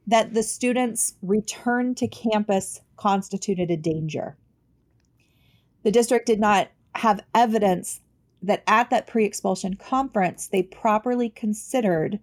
that 0.07 0.33
the 0.33 0.43
students' 0.43 1.15
return 1.21 1.93
to 1.95 2.07
campus 2.07 2.79
constituted 2.95 3.69
a 3.69 3.77
danger. 3.77 4.37
The 5.83 5.91
district 5.91 6.25
did 6.25 6.39
not 6.39 6.69
have 6.95 7.25
evidence 7.33 8.01
that 8.41 8.63
at 8.67 8.89
that 8.89 9.07
pre 9.07 9.25
expulsion 9.25 9.75
conference 9.75 10.47
they 10.47 10.63
properly 10.63 11.29
considered 11.29 12.19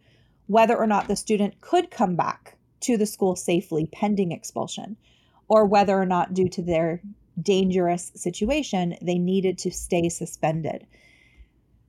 whether 0.46 0.76
or 0.76 0.86
not 0.86 1.08
the 1.08 1.16
student 1.16 1.60
could 1.60 1.90
come 1.90 2.16
back 2.16 2.56
to 2.80 2.96
the 2.96 3.06
school 3.06 3.36
safely 3.36 3.86
pending 3.86 4.32
expulsion, 4.32 4.96
or 5.48 5.64
whether 5.64 6.00
or 6.00 6.06
not, 6.06 6.34
due 6.34 6.48
to 6.48 6.62
their 6.62 7.00
dangerous 7.40 8.12
situation, 8.14 8.96
they 9.02 9.18
needed 9.18 9.58
to 9.58 9.70
stay 9.70 10.08
suspended. 10.08 10.86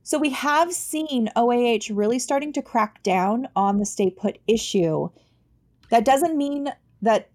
So 0.02 0.18
we 0.18 0.30
have 0.30 0.72
seen 0.72 1.30
OAH 1.36 1.90
really 1.90 2.18
starting 2.18 2.52
to 2.54 2.62
crack 2.62 3.02
down 3.02 3.48
on 3.54 3.78
the 3.78 3.86
stay 3.86 4.10
put 4.10 4.38
issue. 4.46 5.08
That 5.90 6.04
doesn't 6.04 6.36
mean 6.36 6.72
that 7.02 7.30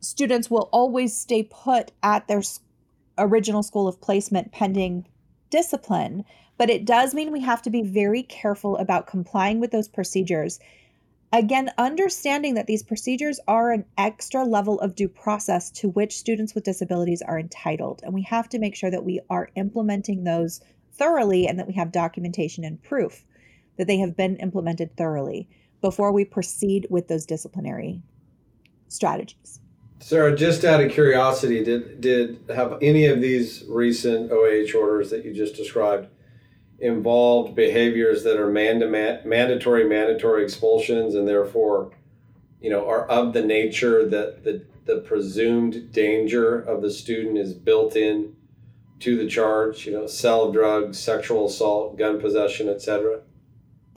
students 0.00 0.50
will 0.50 0.68
always 0.72 1.16
stay 1.16 1.44
put 1.44 1.92
at 2.02 2.28
their 2.28 2.42
original 3.18 3.62
school 3.62 3.88
of 3.88 4.00
placement 4.00 4.52
pending 4.52 5.06
discipline, 5.50 6.24
but 6.56 6.70
it 6.70 6.84
does 6.84 7.14
mean 7.14 7.32
we 7.32 7.40
have 7.40 7.62
to 7.62 7.70
be 7.70 7.82
very 7.82 8.22
careful 8.22 8.76
about 8.76 9.06
complying 9.06 9.60
with 9.60 9.70
those 9.70 9.88
procedures. 9.88 10.58
Again, 11.32 11.70
understanding 11.76 12.54
that 12.54 12.66
these 12.66 12.82
procedures 12.82 13.38
are 13.46 13.70
an 13.70 13.84
extra 13.98 14.44
level 14.44 14.80
of 14.80 14.94
due 14.94 15.08
process 15.08 15.70
to 15.72 15.90
which 15.90 16.16
students 16.16 16.54
with 16.54 16.64
disabilities 16.64 17.22
are 17.22 17.38
entitled. 17.38 18.00
And 18.02 18.14
we 18.14 18.22
have 18.22 18.48
to 18.50 18.58
make 18.58 18.74
sure 18.74 18.90
that 18.90 19.04
we 19.04 19.20
are 19.28 19.50
implementing 19.54 20.24
those 20.24 20.60
thoroughly 20.92 21.46
and 21.46 21.58
that 21.58 21.68
we 21.68 21.74
have 21.74 21.92
documentation 21.92 22.64
and 22.64 22.82
proof 22.82 23.24
that 23.76 23.86
they 23.86 23.98
have 23.98 24.16
been 24.16 24.36
implemented 24.36 24.96
thoroughly 24.96 25.48
before 25.80 26.12
we 26.12 26.24
proceed 26.24 26.86
with 26.90 27.08
those 27.08 27.26
disciplinary 27.26 28.02
strategies. 28.88 29.60
Sarah, 30.00 30.36
just 30.36 30.64
out 30.64 30.80
of 30.80 30.92
curiosity, 30.92 31.64
did 31.64 32.00
did 32.00 32.38
have 32.54 32.78
any 32.80 33.06
of 33.06 33.20
these 33.20 33.64
recent 33.68 34.30
OAH 34.30 34.76
orders 34.76 35.10
that 35.10 35.24
you 35.24 35.34
just 35.34 35.56
described 35.56 36.08
involved 36.80 37.56
behaviors 37.56 38.22
that 38.22 38.38
are 38.38 38.50
manda- 38.50 39.20
mandatory 39.24 39.84
mandatory 39.88 40.44
expulsions 40.44 41.14
and 41.14 41.26
therefore 41.26 41.90
you 42.60 42.70
know 42.70 42.88
are 42.88 43.06
of 43.06 43.32
the 43.32 43.42
nature 43.42 44.08
that 44.08 44.44
the, 44.44 44.64
the 44.84 44.98
presumed 45.00 45.92
danger 45.92 46.60
of 46.60 46.80
the 46.80 46.90
student 46.90 47.36
is 47.36 47.52
built 47.52 47.96
in 47.96 48.32
to 49.00 49.16
the 49.16 49.28
charge 49.28 49.86
you 49.86 49.92
know 49.92 50.06
sell 50.06 50.44
of 50.44 50.52
drugs 50.52 50.98
sexual 50.98 51.46
assault 51.46 51.98
gun 51.98 52.20
possession 52.20 52.68
etc 52.68 53.20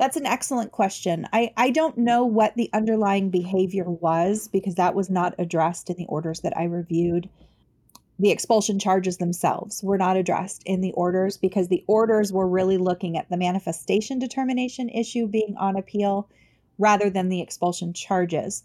that's 0.01 0.17
an 0.17 0.25
excellent 0.25 0.71
question 0.71 1.27
I, 1.31 1.53
I 1.55 1.69
don't 1.69 1.97
know 1.97 2.25
what 2.25 2.55
the 2.55 2.69
underlying 2.73 3.29
behavior 3.29 3.85
was 3.89 4.47
because 4.47 4.75
that 4.75 4.95
was 4.95 5.09
not 5.09 5.35
addressed 5.37 5.89
in 5.89 5.95
the 5.95 6.07
orders 6.07 6.41
that 6.41 6.57
i 6.57 6.63
reviewed 6.63 7.29
the 8.21 8.29
expulsion 8.29 8.77
charges 8.77 9.17
themselves 9.17 9.81
were 9.81 9.97
not 9.97 10.15
addressed 10.15 10.61
in 10.67 10.81
the 10.81 10.91
orders 10.91 11.37
because 11.37 11.69
the 11.69 11.83
orders 11.87 12.31
were 12.31 12.47
really 12.47 12.77
looking 12.77 13.17
at 13.17 13.27
the 13.31 13.37
manifestation 13.37 14.19
determination 14.19 14.89
issue 14.89 15.27
being 15.27 15.55
on 15.57 15.75
appeal 15.75 16.29
rather 16.77 17.09
than 17.09 17.29
the 17.29 17.41
expulsion 17.41 17.93
charges. 17.93 18.61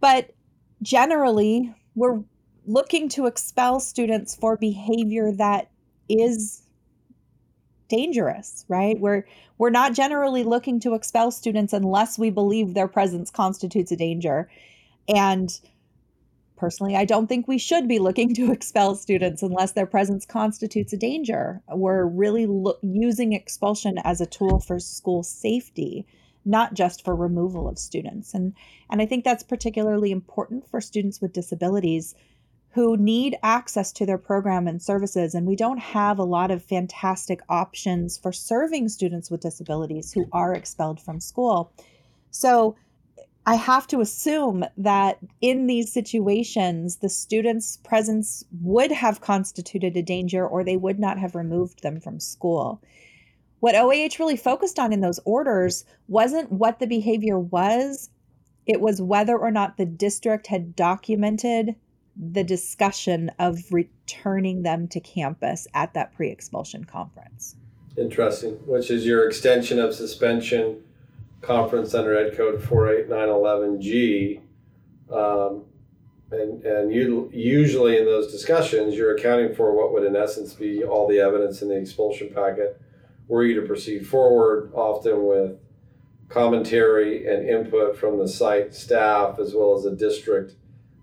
But 0.00 0.34
generally, 0.82 1.74
we're 1.94 2.22
looking 2.66 3.08
to 3.10 3.24
expel 3.24 3.80
students 3.80 4.36
for 4.36 4.58
behavior 4.58 5.32
that 5.32 5.70
is 6.10 6.60
dangerous, 7.88 8.64
right? 8.68 8.98
We're 8.98 9.24
we're 9.58 9.70
not 9.70 9.94
generally 9.94 10.44
looking 10.44 10.80
to 10.80 10.94
expel 10.94 11.30
students 11.30 11.72
unless 11.72 12.18
we 12.18 12.30
believe 12.30 12.74
their 12.74 12.88
presence 12.88 13.30
constitutes 13.30 13.90
a 13.90 13.96
danger. 13.96 14.48
And 15.08 15.58
Personally, 16.58 16.96
I 16.96 17.04
don't 17.04 17.28
think 17.28 17.46
we 17.46 17.56
should 17.56 17.86
be 17.86 18.00
looking 18.00 18.34
to 18.34 18.50
expel 18.52 18.96
students 18.96 19.42
unless 19.42 19.72
their 19.72 19.86
presence 19.86 20.26
constitutes 20.26 20.92
a 20.92 20.96
danger. 20.96 21.62
We're 21.72 22.04
really 22.04 22.46
lo- 22.46 22.78
using 22.82 23.32
expulsion 23.32 23.98
as 23.98 24.20
a 24.20 24.26
tool 24.26 24.58
for 24.58 24.80
school 24.80 25.22
safety, 25.22 26.04
not 26.44 26.74
just 26.74 27.04
for 27.04 27.14
removal 27.14 27.68
of 27.68 27.78
students. 27.78 28.34
And 28.34 28.54
and 28.90 29.00
I 29.00 29.06
think 29.06 29.24
that's 29.24 29.44
particularly 29.44 30.10
important 30.10 30.68
for 30.68 30.80
students 30.80 31.20
with 31.20 31.32
disabilities 31.32 32.16
who 32.78 32.96
need 32.96 33.36
access 33.42 33.90
to 33.90 34.06
their 34.06 34.16
program 34.16 34.68
and 34.68 34.80
services 34.80 35.34
and 35.34 35.48
we 35.48 35.56
don't 35.56 35.80
have 35.80 36.16
a 36.16 36.22
lot 36.22 36.52
of 36.52 36.62
fantastic 36.62 37.40
options 37.48 38.16
for 38.16 38.30
serving 38.30 38.88
students 38.88 39.32
with 39.32 39.40
disabilities 39.40 40.12
who 40.12 40.24
are 40.30 40.54
expelled 40.54 41.00
from 41.00 41.18
school. 41.18 41.72
So 42.30 42.76
I 43.44 43.56
have 43.56 43.88
to 43.88 44.00
assume 44.00 44.64
that 44.76 45.18
in 45.40 45.66
these 45.66 45.92
situations, 45.92 46.98
the 46.98 47.08
student's 47.08 47.78
presence 47.78 48.44
would 48.62 48.92
have 48.92 49.22
constituted 49.22 49.96
a 49.96 50.02
danger 50.02 50.46
or 50.46 50.62
they 50.62 50.76
would 50.76 51.00
not 51.00 51.18
have 51.18 51.34
removed 51.34 51.82
them 51.82 51.98
from 51.98 52.20
school. 52.20 52.80
What 53.58 53.74
OAH 53.74 54.20
really 54.20 54.36
focused 54.36 54.78
on 54.78 54.92
in 54.92 55.00
those 55.00 55.18
orders 55.24 55.84
wasn't 56.06 56.52
what 56.52 56.78
the 56.78 56.86
behavior 56.86 57.40
was, 57.40 58.08
it 58.66 58.80
was 58.80 59.02
whether 59.02 59.36
or 59.36 59.50
not 59.50 59.78
the 59.78 59.84
district 59.84 60.46
had 60.46 60.76
documented 60.76 61.74
the 62.18 62.42
discussion 62.42 63.30
of 63.38 63.60
returning 63.70 64.62
them 64.62 64.88
to 64.88 65.00
campus 65.00 65.66
at 65.74 65.94
that 65.94 66.12
pre 66.14 66.30
expulsion 66.30 66.84
conference. 66.84 67.56
Interesting, 67.96 68.54
which 68.66 68.90
is 68.90 69.06
your 69.06 69.26
extension 69.26 69.78
of 69.78 69.94
suspension 69.94 70.82
conference 71.40 71.94
under 71.94 72.16
Ed 72.16 72.36
Code 72.36 72.60
48911G. 72.60 74.40
Um, 75.12 75.64
and 76.30 76.62
and 76.64 76.92
you, 76.92 77.30
usually 77.32 77.96
in 77.96 78.04
those 78.04 78.30
discussions, 78.30 78.94
you're 78.94 79.16
accounting 79.16 79.54
for 79.54 79.74
what 79.74 79.92
would 79.92 80.04
in 80.04 80.16
essence 80.16 80.52
be 80.52 80.84
all 80.84 81.08
the 81.08 81.20
evidence 81.20 81.62
in 81.62 81.68
the 81.68 81.76
expulsion 81.76 82.30
packet 82.34 82.80
were 83.28 83.44
you 83.44 83.60
to 83.60 83.66
proceed 83.66 84.06
forward, 84.06 84.72
often 84.74 85.26
with 85.26 85.58
commentary 86.28 87.26
and 87.26 87.48
input 87.48 87.96
from 87.96 88.18
the 88.18 88.28
site 88.28 88.74
staff 88.74 89.38
as 89.38 89.54
well 89.54 89.76
as 89.76 89.84
the 89.84 89.94
district 89.94 90.54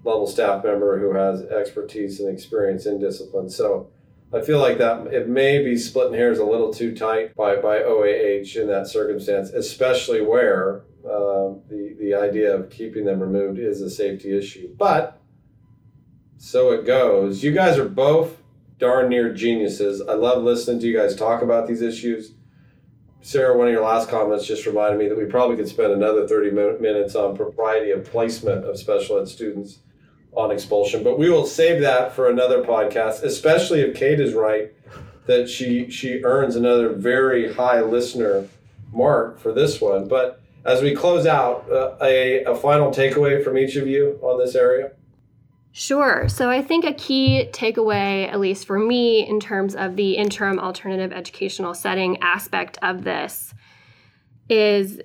level 0.06 0.28
staff 0.28 0.64
member 0.64 1.00
who 1.00 1.14
has 1.14 1.42
expertise 1.44 2.20
and 2.20 2.32
experience 2.32 2.86
in 2.86 3.00
discipline. 3.00 3.50
So 3.50 3.90
I 4.32 4.42
feel 4.42 4.60
like 4.60 4.78
that 4.78 5.08
it 5.08 5.28
may 5.28 5.64
be 5.64 5.78
splitting 5.78 6.14
hairs 6.14 6.40
a 6.40 6.46
little 6.46 6.72
too 6.72 6.96
tight 6.96 7.36
by, 7.36 7.56
by 7.56 7.82
OAH 7.82 8.56
in 8.56 8.68
that 8.68 8.88
circumstance, 8.88 9.50
especially 9.50 10.22
where 10.22 10.84
uh, 11.04 11.58
the, 11.70 11.96
the 12.00 12.14
idea 12.14 12.56
of 12.56 12.70
keeping 12.70 13.06
them 13.06 13.20
removed 13.20 13.60
is 13.60 13.82
a 13.82 13.90
safety 13.90 14.38
issue. 14.38 14.74
But 14.78 15.20
so 16.38 16.72
it 16.72 16.86
goes. 16.86 17.44
You 17.44 17.52
guys 17.52 17.78
are 17.78 17.90
both 17.90 18.38
darn 18.78 19.10
near 19.10 19.34
geniuses. 19.34 20.02
I 20.02 20.14
love 20.14 20.44
listening 20.44 20.80
to 20.82 20.88
you 20.88 20.98
guys 20.98 21.16
talk 21.16 21.42
about 21.42 21.68
these 21.68 21.82
issues. 21.82 22.34
Sarah, 23.22 23.58
one 23.58 23.68
of 23.68 23.74
your 23.74 23.84
last 23.84 24.10
comments 24.10 24.46
just 24.46 24.68
reminded 24.68 25.00
me 25.00 25.08
that 25.08 25.18
we 25.18 25.26
probably 25.26 25.56
could 25.56 25.68
spend 25.68 25.92
another 25.92 26.28
30 26.28 26.52
minutes 26.52 27.16
on 27.16 27.36
propriety 27.36 27.90
of 27.90 28.06
placement 28.06 28.66
of 28.66 28.78
special 28.78 29.20
ed 29.20 29.28
students 29.28 29.80
on 30.36 30.52
expulsion, 30.52 31.04
but 31.04 31.18
we 31.18 31.30
will 31.30 31.46
save 31.46 31.82
that 31.82 32.14
for 32.14 32.30
another 32.30 32.64
podcast, 32.64 33.24
especially 33.24 33.82
if 33.82 33.96
Kate 33.96 34.20
is 34.20 34.34
right 34.34 34.72
that 35.26 35.50
she 35.50 35.90
she 35.90 36.24
earns 36.24 36.56
another 36.56 36.90
very 36.94 37.54
high 37.54 37.82
listener 37.82 38.48
mark 38.92 39.40
for 39.40 39.52
this 39.52 39.82
one. 39.82 40.08
But 40.08 40.42
as 40.66 40.82
we 40.82 40.96
close 40.96 41.26
out, 41.26 41.70
uh, 41.72 41.96
a, 42.02 42.44
a 42.44 42.56
final 42.56 42.92
takeaway 42.92 43.44
from 43.44 43.58
each 43.58 43.76
of 43.76 43.88
you 43.88 44.20
on 44.22 44.40
this 44.40 44.56
area? 44.56 44.92
Sure. 45.72 46.30
So 46.30 46.50
I 46.50 46.62
think 46.62 46.86
a 46.86 46.94
key 46.94 47.50
takeaway, 47.52 48.30
at 48.32 48.40
least 48.40 48.66
for 48.66 48.80
me, 48.80 49.28
in 49.28 49.40
terms 49.40 49.76
of 49.76 49.96
the 49.96 50.14
interim 50.14 50.58
alternative 50.58 51.12
educational 51.12 51.74
setting 51.74 52.18
aspect 52.22 52.78
of 52.82 53.04
this, 53.04 53.54
is 54.50 55.02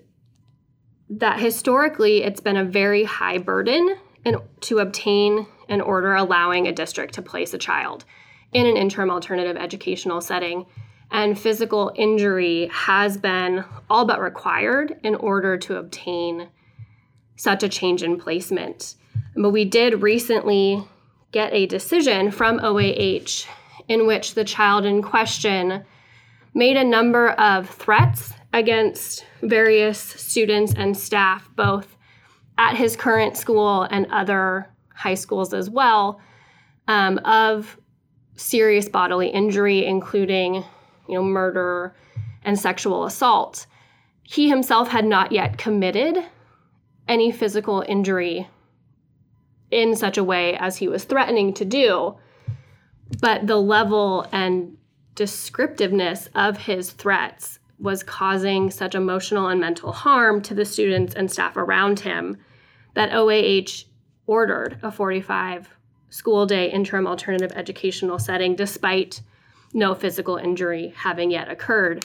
that 1.10 1.40
historically 1.40 2.22
it's 2.22 2.40
been 2.40 2.56
a 2.56 2.64
very 2.64 3.02
high 3.02 3.38
burden 3.38 3.96
in, 4.24 4.36
to 4.60 4.78
obtain 4.78 5.46
an 5.68 5.80
order 5.80 6.14
allowing 6.14 6.66
a 6.66 6.72
district 6.72 7.14
to 7.14 7.22
place 7.22 7.54
a 7.54 7.58
child 7.58 8.04
in 8.52 8.66
an 8.66 8.76
interim 8.76 9.10
alternative 9.10 9.56
educational 9.56 10.20
setting. 10.20 10.66
And 11.10 11.38
physical 11.38 11.92
injury 11.96 12.68
has 12.72 13.16
been 13.16 13.64
all 13.88 14.04
but 14.04 14.20
required 14.20 14.98
in 15.02 15.14
order 15.16 15.56
to 15.58 15.76
obtain 15.76 16.48
such 17.36 17.62
a 17.62 17.68
change 17.68 18.02
in 18.02 18.18
placement. 18.18 18.94
But 19.34 19.50
we 19.50 19.64
did 19.64 20.02
recently 20.02 20.84
get 21.32 21.52
a 21.52 21.66
decision 21.66 22.30
from 22.30 22.60
OAH 22.60 23.46
in 23.88 24.06
which 24.06 24.34
the 24.34 24.44
child 24.44 24.84
in 24.84 25.02
question 25.02 25.84
made 26.54 26.76
a 26.76 26.84
number 26.84 27.30
of 27.30 27.68
threats 27.68 28.32
against 28.52 29.24
various 29.42 29.98
students 29.98 30.74
and 30.76 30.96
staff, 30.96 31.48
both 31.54 31.96
at 32.60 32.76
his 32.76 32.94
current 32.94 33.38
school 33.38 33.84
and 33.84 34.06
other 34.10 34.68
high 34.94 35.14
schools 35.14 35.54
as 35.54 35.70
well, 35.70 36.20
um, 36.88 37.16
of 37.24 37.78
serious 38.36 38.86
bodily 38.86 39.28
injury, 39.28 39.86
including 39.86 40.56
you 41.08 41.14
know 41.14 41.22
murder 41.22 41.96
and 42.44 42.58
sexual 42.58 43.06
assault. 43.06 43.66
He 44.22 44.50
himself 44.50 44.88
had 44.88 45.06
not 45.06 45.32
yet 45.32 45.56
committed 45.56 46.22
any 47.08 47.32
physical 47.32 47.82
injury 47.88 48.46
in 49.70 49.96
such 49.96 50.18
a 50.18 50.24
way 50.24 50.54
as 50.56 50.76
he 50.76 50.86
was 50.86 51.04
threatening 51.04 51.54
to 51.54 51.64
do. 51.64 52.16
But 53.22 53.46
the 53.46 53.56
level 53.56 54.26
and 54.32 54.76
descriptiveness 55.14 56.28
of 56.34 56.58
his 56.58 56.92
threats 56.92 57.58
was 57.78 58.02
causing 58.02 58.70
such 58.70 58.94
emotional 58.94 59.48
and 59.48 59.60
mental 59.60 59.92
harm 59.92 60.42
to 60.42 60.54
the 60.54 60.66
students 60.66 61.14
and 61.14 61.30
staff 61.30 61.56
around 61.56 62.00
him 62.00 62.36
that 62.94 63.12
OAH 63.12 63.84
ordered 64.26 64.78
a 64.82 64.90
45 64.90 65.68
school 66.10 66.46
day 66.46 66.70
interim 66.70 67.06
alternative 67.06 67.52
educational 67.54 68.18
setting 68.18 68.54
despite 68.56 69.20
no 69.72 69.94
physical 69.94 70.36
injury 70.36 70.92
having 70.96 71.30
yet 71.30 71.48
occurred. 71.48 72.04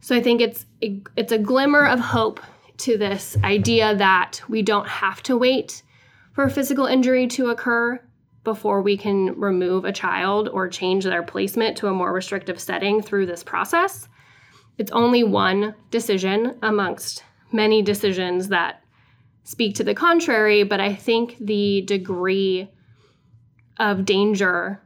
So 0.00 0.16
I 0.16 0.22
think 0.22 0.40
it's 0.40 0.66
it's 0.80 1.32
a 1.32 1.38
glimmer 1.38 1.86
of 1.86 2.00
hope 2.00 2.40
to 2.78 2.98
this 2.98 3.36
idea 3.44 3.94
that 3.96 4.40
we 4.48 4.62
don't 4.62 4.88
have 4.88 5.22
to 5.24 5.36
wait 5.36 5.82
for 6.32 6.48
physical 6.48 6.86
injury 6.86 7.26
to 7.28 7.50
occur 7.50 8.00
before 8.44 8.82
we 8.82 8.96
can 8.96 9.38
remove 9.38 9.84
a 9.84 9.92
child 9.92 10.48
or 10.48 10.68
change 10.68 11.04
their 11.04 11.22
placement 11.22 11.76
to 11.76 11.86
a 11.86 11.92
more 11.92 12.12
restrictive 12.12 12.58
setting 12.58 13.00
through 13.00 13.26
this 13.26 13.44
process. 13.44 14.08
It's 14.78 14.90
only 14.90 15.22
one 15.22 15.74
decision 15.90 16.58
amongst 16.62 17.22
many 17.52 17.82
decisions 17.82 18.48
that 18.48 18.81
speak 19.44 19.74
to 19.76 19.84
the 19.84 19.94
contrary, 19.94 20.62
but 20.62 20.80
I 20.80 20.94
think 20.94 21.36
the 21.40 21.82
degree 21.82 22.70
of 23.78 24.04
danger 24.04 24.80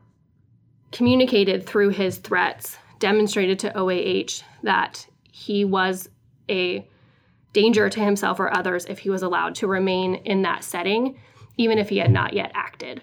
communicated 0.93 1.67
through 1.67 1.91
his 1.91 2.19
threats 2.19 2.79
demonstrated 2.99 3.59
to 3.61 3.77
OAH 3.77 4.43
that 4.63 5.07
he 5.31 5.65
was 5.65 6.09
a 6.49 6.89
danger 7.53 7.91
to 7.91 8.01
himself 8.01 8.39
or 8.41 8.55
others 8.55 8.87
if 8.87 9.01
he 9.01 9.11
was 9.11 9.23
allowed 9.23 9.55
to 9.57 9.67
remain 9.67 10.15
in 10.17 10.43
that 10.43 10.65
setting 10.65 11.19
even 11.57 11.79
if 11.79 11.89
he 11.89 11.99
had 11.99 12.11
not 12.11 12.35
yet 12.35 12.53
acted 12.55 13.03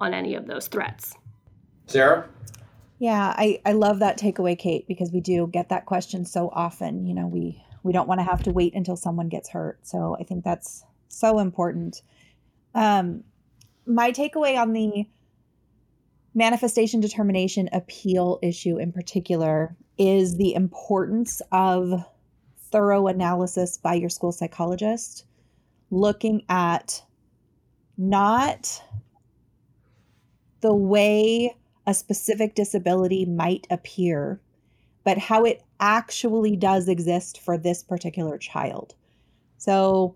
on 0.00 0.14
any 0.14 0.34
of 0.34 0.46
those 0.46 0.68
threats. 0.68 1.14
Sarah? 1.86 2.28
Yeah, 2.98 3.34
I, 3.36 3.60
I 3.64 3.72
love 3.72 4.00
that 4.00 4.18
takeaway, 4.18 4.58
Kate, 4.58 4.86
because 4.88 5.12
we 5.12 5.20
do 5.20 5.48
get 5.52 5.68
that 5.68 5.86
question 5.86 6.24
so 6.24 6.50
often. 6.52 7.06
You 7.06 7.14
know, 7.14 7.26
we 7.26 7.62
we 7.84 7.92
don't 7.92 8.08
want 8.08 8.20
to 8.20 8.24
have 8.24 8.42
to 8.42 8.50
wait 8.50 8.74
until 8.74 8.96
someone 8.96 9.28
gets 9.28 9.48
hurt. 9.48 9.86
So 9.86 10.16
I 10.18 10.24
think 10.24 10.44
that's 10.44 10.84
so 11.08 11.38
important. 11.38 12.02
Um, 12.74 13.24
my 13.86 14.12
takeaway 14.12 14.60
on 14.60 14.72
the 14.72 15.06
manifestation 16.34 17.00
determination 17.00 17.68
appeal 17.72 18.38
issue 18.42 18.78
in 18.78 18.92
particular 18.92 19.76
is 19.98 20.36
the 20.36 20.54
importance 20.54 21.42
of 21.50 22.04
thorough 22.70 23.06
analysis 23.06 23.78
by 23.78 23.94
your 23.94 24.10
school 24.10 24.30
psychologist, 24.30 25.24
looking 25.90 26.42
at 26.48 27.02
not 27.96 28.82
the 30.60 30.74
way 30.74 31.56
a 31.86 31.94
specific 31.94 32.54
disability 32.54 33.24
might 33.24 33.66
appear, 33.70 34.40
but 35.04 35.18
how 35.18 35.44
it 35.44 35.62
actually 35.80 36.56
does 36.56 36.88
exist 36.88 37.40
for 37.40 37.56
this 37.56 37.82
particular 37.82 38.36
child. 38.36 38.94
So, 39.56 40.14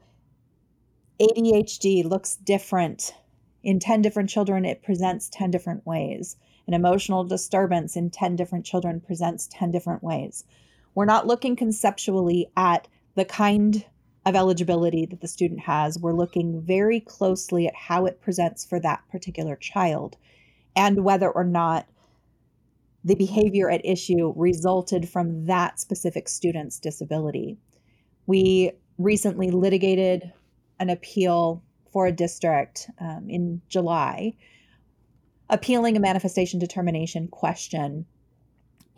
ADHD 1.20 2.04
looks 2.04 2.36
different 2.36 3.14
in 3.62 3.78
10 3.78 4.02
different 4.02 4.28
children, 4.28 4.64
it 4.64 4.82
presents 4.82 5.28
10 5.30 5.50
different 5.50 5.86
ways. 5.86 6.36
An 6.66 6.74
emotional 6.74 7.24
disturbance 7.24 7.96
in 7.96 8.10
10 8.10 8.36
different 8.36 8.64
children 8.64 9.00
presents 9.00 9.48
10 9.52 9.70
different 9.70 10.02
ways. 10.02 10.44
We're 10.94 11.04
not 11.04 11.26
looking 11.26 11.56
conceptually 11.56 12.50
at 12.56 12.88
the 13.14 13.24
kind 13.24 13.84
of 14.24 14.36
eligibility 14.36 15.06
that 15.06 15.20
the 15.20 15.28
student 15.28 15.60
has, 15.60 15.98
we're 15.98 16.12
looking 16.12 16.60
very 16.62 17.00
closely 17.00 17.66
at 17.66 17.74
how 17.74 18.06
it 18.06 18.20
presents 18.20 18.64
for 18.64 18.78
that 18.80 19.02
particular 19.10 19.56
child 19.56 20.16
and 20.76 21.04
whether 21.04 21.28
or 21.28 21.44
not 21.44 21.88
the 23.04 23.16
behavior 23.16 23.68
at 23.68 23.84
issue 23.84 24.32
resulted 24.36 25.08
from 25.08 25.46
that 25.46 25.80
specific 25.80 26.28
student's 26.28 26.78
disability. 26.78 27.58
We 28.26 28.72
recently 28.96 29.50
litigated 29.50 30.32
an 30.78 30.90
appeal 30.90 31.62
for 31.92 32.06
a 32.06 32.12
district 32.12 32.90
um, 33.00 33.26
in 33.28 33.60
July, 33.68 34.34
appealing 35.50 35.96
a 35.96 36.00
manifestation 36.00 36.58
determination 36.58 37.28
question 37.28 38.06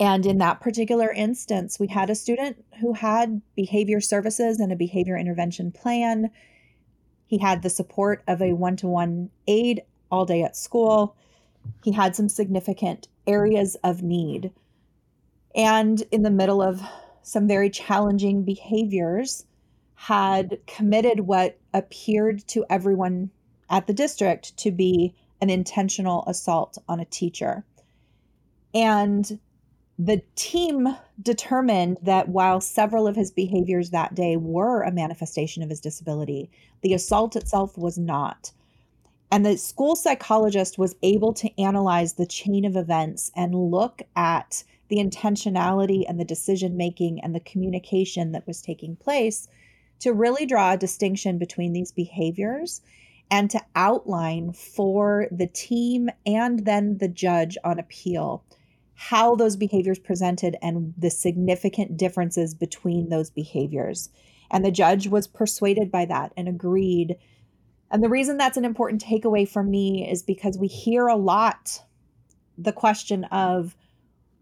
and 0.01 0.27
in 0.27 0.39
that 0.39 0.61
particular 0.61 1.13
instance, 1.13 1.79
we 1.79 1.87
had 1.87 2.11
a 2.11 2.15
student 2.15 2.65
who 2.81 2.95
had 2.95 3.41
behavior 3.55 4.01
services 4.01 4.59
and 4.59 4.73
a 4.73 4.77
behavior 4.77 5.17
intervention 5.17 5.71
plan. 5.71 6.31
He 7.27 7.39
had 7.39 7.63
the 7.63 7.71
support 7.71 8.23
of 8.27 8.43
a 8.43 8.55
one 8.55 8.77
to 8.77 8.89
one 8.89 9.31
aide 9.47 9.83
all 10.11 10.25
day 10.25 10.43
at 10.43 10.57
school. 10.57 11.17
He 11.85 11.93
had 11.93 12.17
some 12.17 12.29
significant 12.29 13.09
areas 13.27 13.77
of 13.85 14.03
need. 14.03 14.53
And 15.55 16.03
in 16.11 16.23
the 16.23 16.31
middle 16.31 16.61
of 16.61 16.83
some 17.23 17.47
very 17.47 17.71
challenging 17.71 18.43
behaviors, 18.43 19.47
had 19.95 20.59
committed 20.67 21.21
what 21.21 21.59
appeared 21.73 22.47
to 22.49 22.65
everyone 22.69 23.31
at 23.71 23.87
the 23.87 23.93
district 23.93 24.57
to 24.59 24.71
be 24.71 25.15
an 25.41 25.51
intentional 25.51 26.25
assault 26.27 26.79
on 26.89 27.01
a 27.01 27.05
teacher. 27.07 27.65
And 28.75 29.39
the 29.99 30.23
team 30.35 30.97
determined 31.23 31.99
that 32.03 32.29
while 32.29 32.61
several 32.61 33.07
of 33.07 33.15
his 33.15 33.31
behaviors 33.31 33.91
that 33.91 34.15
day 34.15 34.37
were 34.37 34.83
a 34.83 34.91
manifestation 34.91 35.63
of 35.63 35.71
his 35.71 35.81
disability, 35.81 36.51
the 36.83 36.95
assault 36.95 37.37
itself 37.37 37.79
was 37.79 37.97
not. 37.97 38.51
And 39.31 39.47
the 39.47 39.57
school 39.57 39.97
psychologist 39.97 40.79
was 40.79 40.97
able 41.03 41.33
to 41.35 41.61
analyze 41.61 42.15
the 42.15 42.27
chain 42.27 42.65
of 42.65 42.77
events 42.77 43.31
and 43.37 43.55
look 43.55 44.03
at 44.17 44.65
the 44.89 44.97
intentionality 44.97 46.05
and 46.09 46.21
the 46.21 46.25
decision 46.25 46.77
making 46.77 47.21
and 47.21 47.35
the 47.35 47.41
communication 47.41 48.33
that 48.33 48.47
was 48.47 48.61
taking 48.61 48.97
place 48.97 49.49
to 50.05 50.13
really 50.13 50.47
draw 50.47 50.73
a 50.73 50.79
distinction 50.79 51.39
between 51.39 51.73
these 51.73 51.93
behaviors 51.93 52.81
and 53.31 53.51
to 53.51 53.61
outline 53.75 54.53
for 54.53 55.27
the 55.31 55.47
team 55.47 56.09
and 56.25 56.65
then 56.65 56.99
the 56.99 57.09
judge 57.09 57.59
on 57.65 57.79
appeal 57.79 58.45
how 58.95 59.35
those 59.35 59.57
behaviors 59.57 59.99
presented 59.99 60.57
and 60.63 60.95
the 60.97 61.11
significant 61.11 61.97
differences 61.97 62.55
between 62.55 63.09
those 63.09 63.31
behaviors. 63.31 64.09
And 64.51 64.65
the 64.65 64.71
judge 64.71 65.09
was 65.09 65.27
persuaded 65.27 65.91
by 65.91 66.05
that 66.07 66.33
and 66.37 66.49
agreed. 66.49 67.17
And 67.91 68.03
the 68.03 68.09
reason 68.09 68.37
that's 68.37 68.57
an 68.57 68.65
important 68.65 69.05
takeaway 69.05 69.49
for 69.49 69.63
me 69.63 70.09
is 70.09 70.23
because 70.23 70.57
we 70.59 70.69
hear 70.69 71.09
a 71.09 71.17
lot 71.17 71.83
the 72.57 72.73
question 72.73 73.25
of 73.25 73.75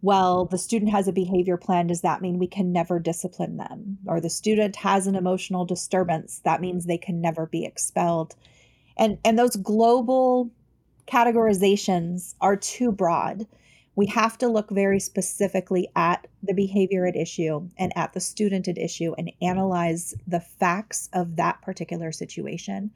well, 0.03 0.47
the 0.47 0.59
student 0.59 0.91
has 0.91 1.07
a 1.07 1.13
behavior 1.13 1.57
plan. 1.57 1.87
Does 1.87 2.01
that 2.01 2.21
mean 2.21 2.39
we 2.39 2.49
can 2.49 2.73
never 2.73 2.99
discipline 2.99 3.57
them? 3.57 3.99
Or 4.05 4.21
the 4.21 4.29
student 4.29 4.75
has 4.77 5.07
an 5.07 5.15
emotional 5.15 5.65
disturbance. 5.65 6.41
That 6.45 6.61
means 6.61 6.85
they 6.85 6.99
can 6.99 7.21
never 7.21 7.47
be 7.47 7.65
expelled. 7.65 8.35
And, 8.97 9.19
and 9.25 9.39
those 9.39 9.55
global 9.55 10.51
categorizations 11.07 12.35
are 12.41 12.57
too 12.57 12.91
broad. 12.91 13.47
We 13.95 14.07
have 14.07 14.37
to 14.39 14.49
look 14.49 14.71
very 14.71 14.99
specifically 14.99 15.89
at 15.95 16.27
the 16.43 16.55
behavior 16.55 17.07
at 17.07 17.15
issue 17.15 17.69
and 17.79 17.93
at 17.95 18.13
the 18.13 18.21
student 18.21 18.67
at 18.67 18.79
issue 18.79 19.15
and 19.17 19.31
analyze 19.41 20.15
the 20.27 20.41
facts 20.41 21.11
of 21.13 21.37
that 21.37 21.63
particular 21.63 22.11
situation. 22.11 22.91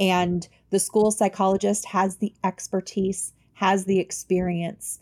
And 0.00 0.48
the 0.70 0.80
school 0.80 1.12
psychologist 1.12 1.84
has 1.86 2.16
the 2.16 2.34
expertise, 2.42 3.32
has 3.54 3.84
the 3.84 4.00
experience 4.00 4.98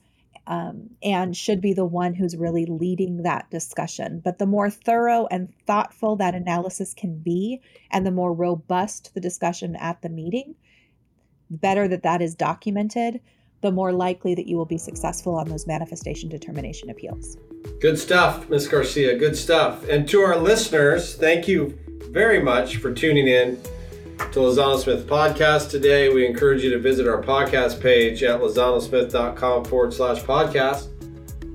um, 0.51 0.91
and 1.01 1.37
should 1.37 1.61
be 1.61 1.73
the 1.73 1.85
one 1.85 2.13
who's 2.13 2.37
really 2.37 2.67
leading 2.67 3.23
that 3.23 3.49
discussion. 3.51 4.21
But 4.23 4.39
the 4.39 4.47
more 4.47 4.69
thorough 4.69 5.29
and 5.31 5.55
thoughtful 5.65 6.17
that 6.17 6.35
analysis 6.35 6.93
can 6.93 7.19
be, 7.19 7.61
and 7.93 8.05
the 8.05 8.11
more 8.11 8.35
robust 8.35 9.15
the 9.15 9.21
discussion 9.21 9.77
at 9.77 10.03
the 10.03 10.09
meeting, 10.09 10.57
the 11.51 11.59
better 11.59 11.87
that 11.87 12.03
that 12.03 12.21
is 12.21 12.35
documented, 12.35 13.21
the 13.61 13.71
more 13.71 13.93
likely 13.93 14.35
that 14.35 14.49
you 14.49 14.57
will 14.57 14.67
be 14.67 14.77
successful 14.77 15.37
on 15.37 15.49
those 15.49 15.69
manifestation 15.69 16.29
determination 16.29 16.91
appeals. 16.91 17.37
Good 17.81 17.97
stuff, 17.97 18.51
Ms. 18.51 18.67
Garcia. 18.67 19.17
Good 19.17 19.37
stuff. 19.37 19.89
And 19.89 20.09
to 20.09 20.21
our 20.23 20.37
listeners, 20.37 21.15
thank 21.15 21.47
you 21.47 21.79
very 22.11 22.43
much 22.43 22.79
for 22.79 22.93
tuning 22.93 23.29
in 23.29 23.63
to 24.33 24.39
Lozano 24.39 24.79
Smith 24.79 25.07
podcast 25.09 25.71
today. 25.71 26.09
We 26.09 26.25
encourage 26.27 26.63
you 26.63 26.71
to 26.71 26.79
visit 26.79 27.09
our 27.09 27.21
podcast 27.21 27.81
page 27.81 28.23
at 28.23 28.41
lozanosmith.com 28.41 29.65
forward 29.65 29.93
slash 29.93 30.21
podcast 30.23 30.89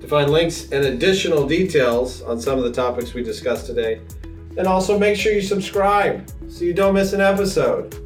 to 0.01 0.07
find 0.07 0.29
links 0.29 0.71
and 0.71 0.83
additional 0.85 1.47
details 1.47 2.21
on 2.23 2.39
some 2.41 2.57
of 2.57 2.65
the 2.65 2.71
topics 2.73 3.13
we 3.13 3.23
discussed 3.23 3.65
today. 3.65 4.01
And 4.57 4.67
also 4.67 4.99
make 4.99 5.17
sure 5.17 5.31
you 5.31 5.41
subscribe 5.41 6.29
so 6.49 6.65
you 6.65 6.73
don't 6.73 6.95
miss 6.95 7.13
an 7.13 7.21
episode. 7.21 7.97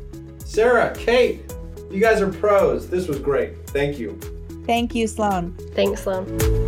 Sarah, 0.46 0.94
Kate, 0.96 1.42
you 1.90 2.00
guys 2.00 2.22
are 2.22 2.32
pros. 2.32 2.90
This 2.90 3.08
was 3.08 3.20
great. 3.20 3.68
Thank 3.70 3.98
you. 3.98 4.20
Thank 4.68 4.94
you, 4.94 5.08
Sloan. 5.08 5.56
Thanks, 5.74 6.04
Sloan. 6.04 6.68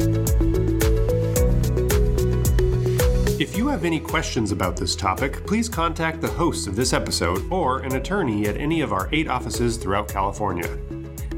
If 3.41 3.57
you 3.57 3.67
have 3.69 3.85
any 3.85 3.99
questions 3.99 4.51
about 4.51 4.77
this 4.77 4.95
topic, 4.95 5.47
please 5.47 5.67
contact 5.67 6.21
the 6.21 6.27
hosts 6.27 6.67
of 6.67 6.75
this 6.75 6.93
episode 6.93 7.51
or 7.51 7.79
an 7.79 7.95
attorney 7.95 8.45
at 8.45 8.55
any 8.55 8.81
of 8.81 8.93
our 8.93 9.09
eight 9.11 9.27
offices 9.27 9.77
throughout 9.77 10.07
California. 10.07 10.67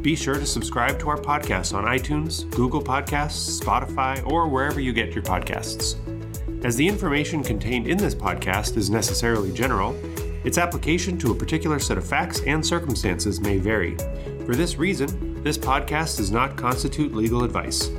Be 0.01 0.13
sure 0.13 0.33
to 0.33 0.45
subscribe 0.45 0.99
to 0.99 1.07
our 1.07 1.17
podcast 1.17 1.73
on 1.73 1.85
iTunes, 1.85 2.49
Google 2.51 2.83
Podcasts, 2.83 3.57
Spotify, 3.57 4.21
or 4.29 4.49
wherever 4.49 4.81
you 4.81 4.91
get 4.91 5.13
your 5.13 5.23
podcasts. 5.23 5.95
As 6.65 6.75
the 6.75 6.85
information 6.85 7.41
contained 7.41 7.87
in 7.87 7.97
this 7.97 8.13
podcast 8.13 8.75
is 8.75 8.89
necessarily 8.89 9.53
general, 9.53 9.95
its 10.43 10.57
application 10.57 11.17
to 11.19 11.31
a 11.31 11.35
particular 11.35 11.79
set 11.79 11.97
of 11.97 12.05
facts 12.05 12.41
and 12.41 12.65
circumstances 12.65 13.39
may 13.39 13.59
vary. 13.59 13.95
For 14.45 14.55
this 14.55 14.77
reason, 14.77 15.41
this 15.41 15.57
podcast 15.57 16.17
does 16.17 16.31
not 16.31 16.57
constitute 16.57 17.15
legal 17.15 17.45
advice 17.45 17.89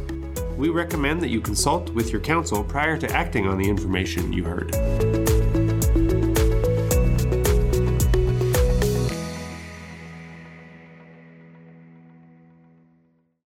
we 0.56 0.68
recommend 0.68 1.20
that 1.20 1.28
you 1.28 1.40
consult 1.40 1.90
with 1.90 2.10
your 2.10 2.20
counsel 2.20 2.62
prior 2.62 2.96
to 2.98 3.10
acting 3.12 3.46
on 3.46 3.58
the 3.58 3.68
information 3.68 4.32
you 4.32 4.44
heard. 4.44 4.74